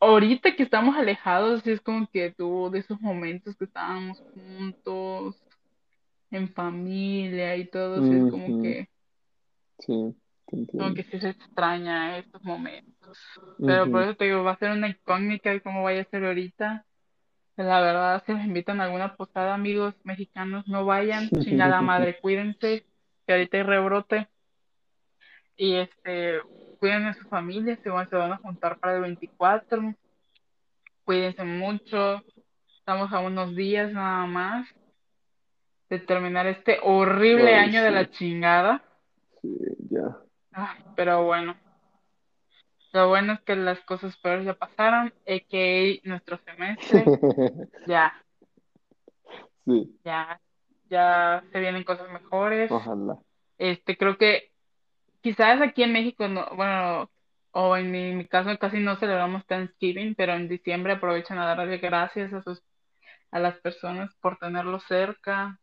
[0.00, 5.36] ahorita que estamos alejados, es como que tuvo de esos momentos que estábamos juntos,
[6.30, 8.88] en familia y todo, sí es como que,
[9.80, 10.14] sí,
[10.76, 13.18] como que sí se extraña estos momentos.
[13.58, 14.10] Pero por Ujú.
[14.10, 16.84] eso te digo, va a ser una incógnita de cómo vaya a ser ahorita.
[17.56, 22.86] La verdad, si les invitan a alguna posada, amigos mexicanos, no vayan, chingada madre, cuídense,
[23.26, 24.28] que ahorita hay rebrote.
[25.56, 26.40] Y este,
[26.78, 29.94] cuiden a su familia, se van, se van a juntar para el 24.
[31.04, 32.22] Cuídense mucho.
[32.78, 34.66] Estamos a unos días nada más
[35.90, 38.82] de terminar este horrible Ay, año de la sí, chingada.
[39.42, 39.58] sí,
[39.90, 40.16] ya.
[40.96, 41.56] Pero bueno,
[42.92, 46.08] lo bueno es que las cosas peores ya pasaron, a.k.a.
[46.08, 47.04] nuestro semestre.
[47.86, 48.12] Ya,
[49.64, 50.40] Sí, ya,
[50.88, 52.70] ya se vienen cosas mejores.
[52.70, 53.18] ojalá.
[53.58, 54.50] Este, creo que
[55.20, 57.10] quizás aquí en México, no, bueno,
[57.52, 61.78] o en mi, mi caso casi no celebramos Thanksgiving, pero en diciembre aprovechan a darle
[61.78, 62.62] gracias a sus,
[63.30, 65.59] a las personas por tenerlos cerca,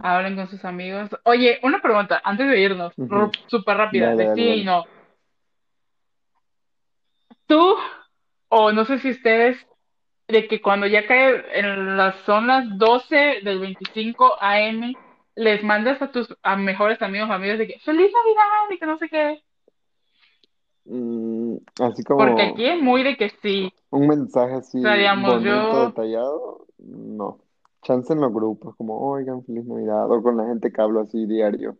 [0.00, 1.10] Hablen con sus amigos.
[1.24, 2.94] Oye, una pregunta, antes de irnos,
[3.46, 4.84] súper rápida, Dale, de dale, sí y no.
[7.46, 7.74] Tú,
[8.48, 9.56] o no sé si ustedes,
[10.28, 14.94] de que cuando ya cae en las zonas 12 del 25 AM,
[15.36, 18.70] les mandas a tus a mejores amigos, amigos de que ¡Feliz Navidad!
[18.70, 19.42] y que no sé qué.
[20.86, 23.72] Mm, así Porque aquí como es muy de que sí.
[23.90, 27.43] un mensaje O sea, así digamos, bonito, yo, detallado, no.
[27.84, 31.26] Chance en los grupos, como, oigan, feliz Navidad, o con la gente que hablo así
[31.26, 31.76] diario.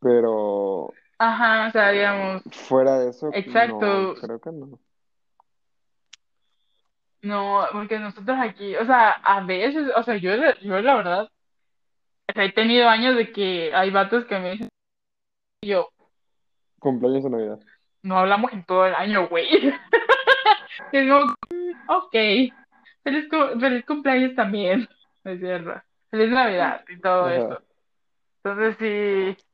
[0.00, 4.14] Pero ajá, o sea, digamos, fuera de eso, no, exacto.
[4.20, 4.78] creo que no.
[7.22, 10.30] No, porque nosotros aquí, o sea, a veces, o sea, yo,
[10.62, 14.68] yo la verdad, o sea, he tenido años de que hay vatos que me dicen,
[15.62, 15.88] yo,
[16.78, 17.58] Cumpleaños o Navidad.
[18.02, 19.48] no hablamos en todo el año, güey.
[20.92, 21.34] Es como,
[21.88, 22.12] ok,
[23.02, 24.86] feliz, feliz cumpleaños también,
[25.30, 25.82] es cierto.
[26.10, 27.36] Feliz Navidad y todo Ajá.
[27.36, 27.62] eso.
[28.42, 29.44] Entonces sí,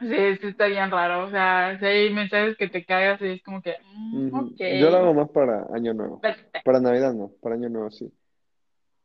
[0.00, 3.42] sí, sí está bien raro, o sea, si hay mensajes que te cagas y es
[3.42, 4.54] como que, mm.
[4.78, 6.20] Yo lo hago más para Año Nuevo.
[6.64, 8.12] Para Navidad no, para Año Nuevo sí.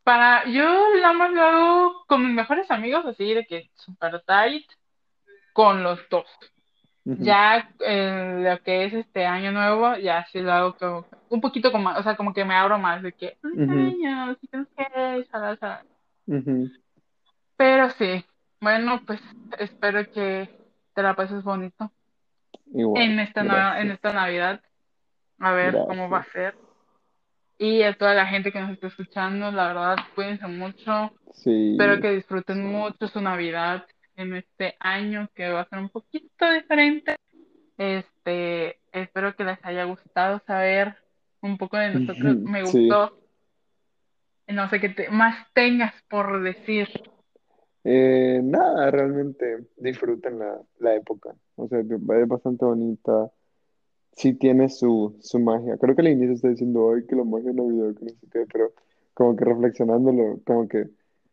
[0.03, 0.63] Para, yo
[0.95, 4.65] nada más lo hago con mis mejores amigos, así de que super tight,
[5.53, 6.25] con los dos.
[7.15, 11.71] Ya eh, lo que es este año nuevo, ya sí lo hago como, un poquito
[11.71, 15.27] como, o sea, como que me abro más de que, ujú, año, si tienes que,
[15.31, 15.85] shala, shala".
[16.27, 16.69] ujú.
[17.55, 18.25] Pero sí,
[18.59, 19.21] bueno, pues
[19.57, 20.49] espero que
[20.93, 21.89] te la pases bonito
[22.73, 24.61] Igual, en esta, en esta Navidad,
[25.39, 26.55] a ver cómo va a ser.
[27.57, 31.13] Y a toda la gente que nos está escuchando, la verdad, cuídense mucho.
[31.35, 32.01] Espero Sí.
[32.01, 33.85] que disfruten mucho su Navidad
[34.17, 37.15] en este año que va a ser un poquito diferente.
[37.77, 40.95] Este, espero que les haya gustado saber
[41.41, 42.37] un poco de nosotros.
[42.41, 42.89] Me Sí.
[42.89, 43.17] gustó,
[44.47, 46.89] no sé qué te- más tengas por decir.
[47.83, 51.33] Eh, nada, realmente disfruten la, la época.
[51.55, 53.31] O sea, es bastante bonita.
[54.13, 55.77] Sí tiene su, su magia.
[55.77, 58.27] Creo que al inicio está diciendo, ay, que la magia de Navidad, que no sé
[58.31, 58.71] qué, pero
[59.13, 60.85] como que reflexionándolo, como que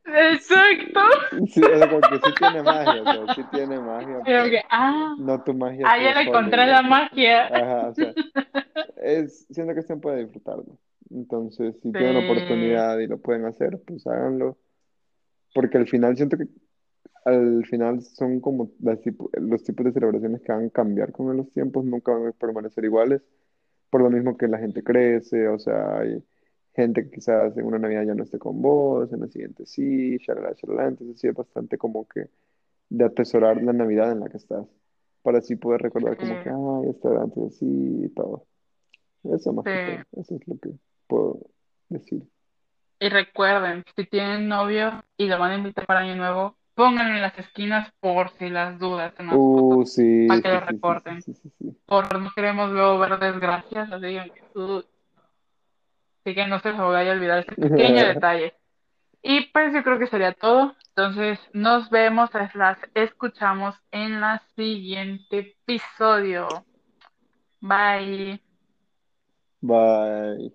[0.06, 1.00] Exacto.
[1.46, 5.54] sí, sea, como que sí tiene magia, sí tiene magia, pero que, ah, no tu
[5.54, 7.46] magia ah, ya le encontré la magia.
[7.46, 8.12] Ajá, o sea,
[9.02, 10.78] es, siento que se puede disfrutarlo.
[11.10, 14.58] Entonces, si tienen oportunidad y lo pueden hacer, pues háganlo.
[15.54, 16.48] Porque al final siento que
[17.24, 18.98] al final son como las
[19.32, 22.84] los tipos de celebraciones que van a cambiar con los tiempos, nunca van a permanecer
[22.84, 23.22] iguales,
[23.88, 26.22] por lo mismo que la gente crece, o sea, hay
[26.74, 30.18] gente que quizás en una Navidad ya no esté con vos, en la siguiente sí,
[30.18, 32.28] shalala, shalala, entonces sí es bastante como que
[32.88, 34.66] de atesorar la Navidad en la que estás,
[35.22, 38.46] para así poder recordar como que, sí, ay, esto era antes así y todo.
[39.24, 40.70] Eso más que todo, eso es lo que
[41.06, 41.40] puedo
[41.88, 42.22] decir.
[43.00, 47.22] Y recuerden, si tienen novio y lo van a invitar para Año Nuevo, pónganlo en
[47.22, 50.60] las esquinas por si las dudas en las fotos, Uh, para sí, que sí, lo
[50.60, 51.22] recorten.
[51.22, 51.32] sí.
[51.86, 54.82] Por no queremos luego ver desgracias, así que, uh,
[56.24, 58.54] así que no se les vaya a olvidar ese pequeño detalle.
[59.22, 60.74] Y pues yo creo que sería todo.
[60.88, 66.48] Entonces nos vemos, las escuchamos en la siguiente episodio.
[67.60, 68.40] Bye.
[69.60, 70.54] Bye.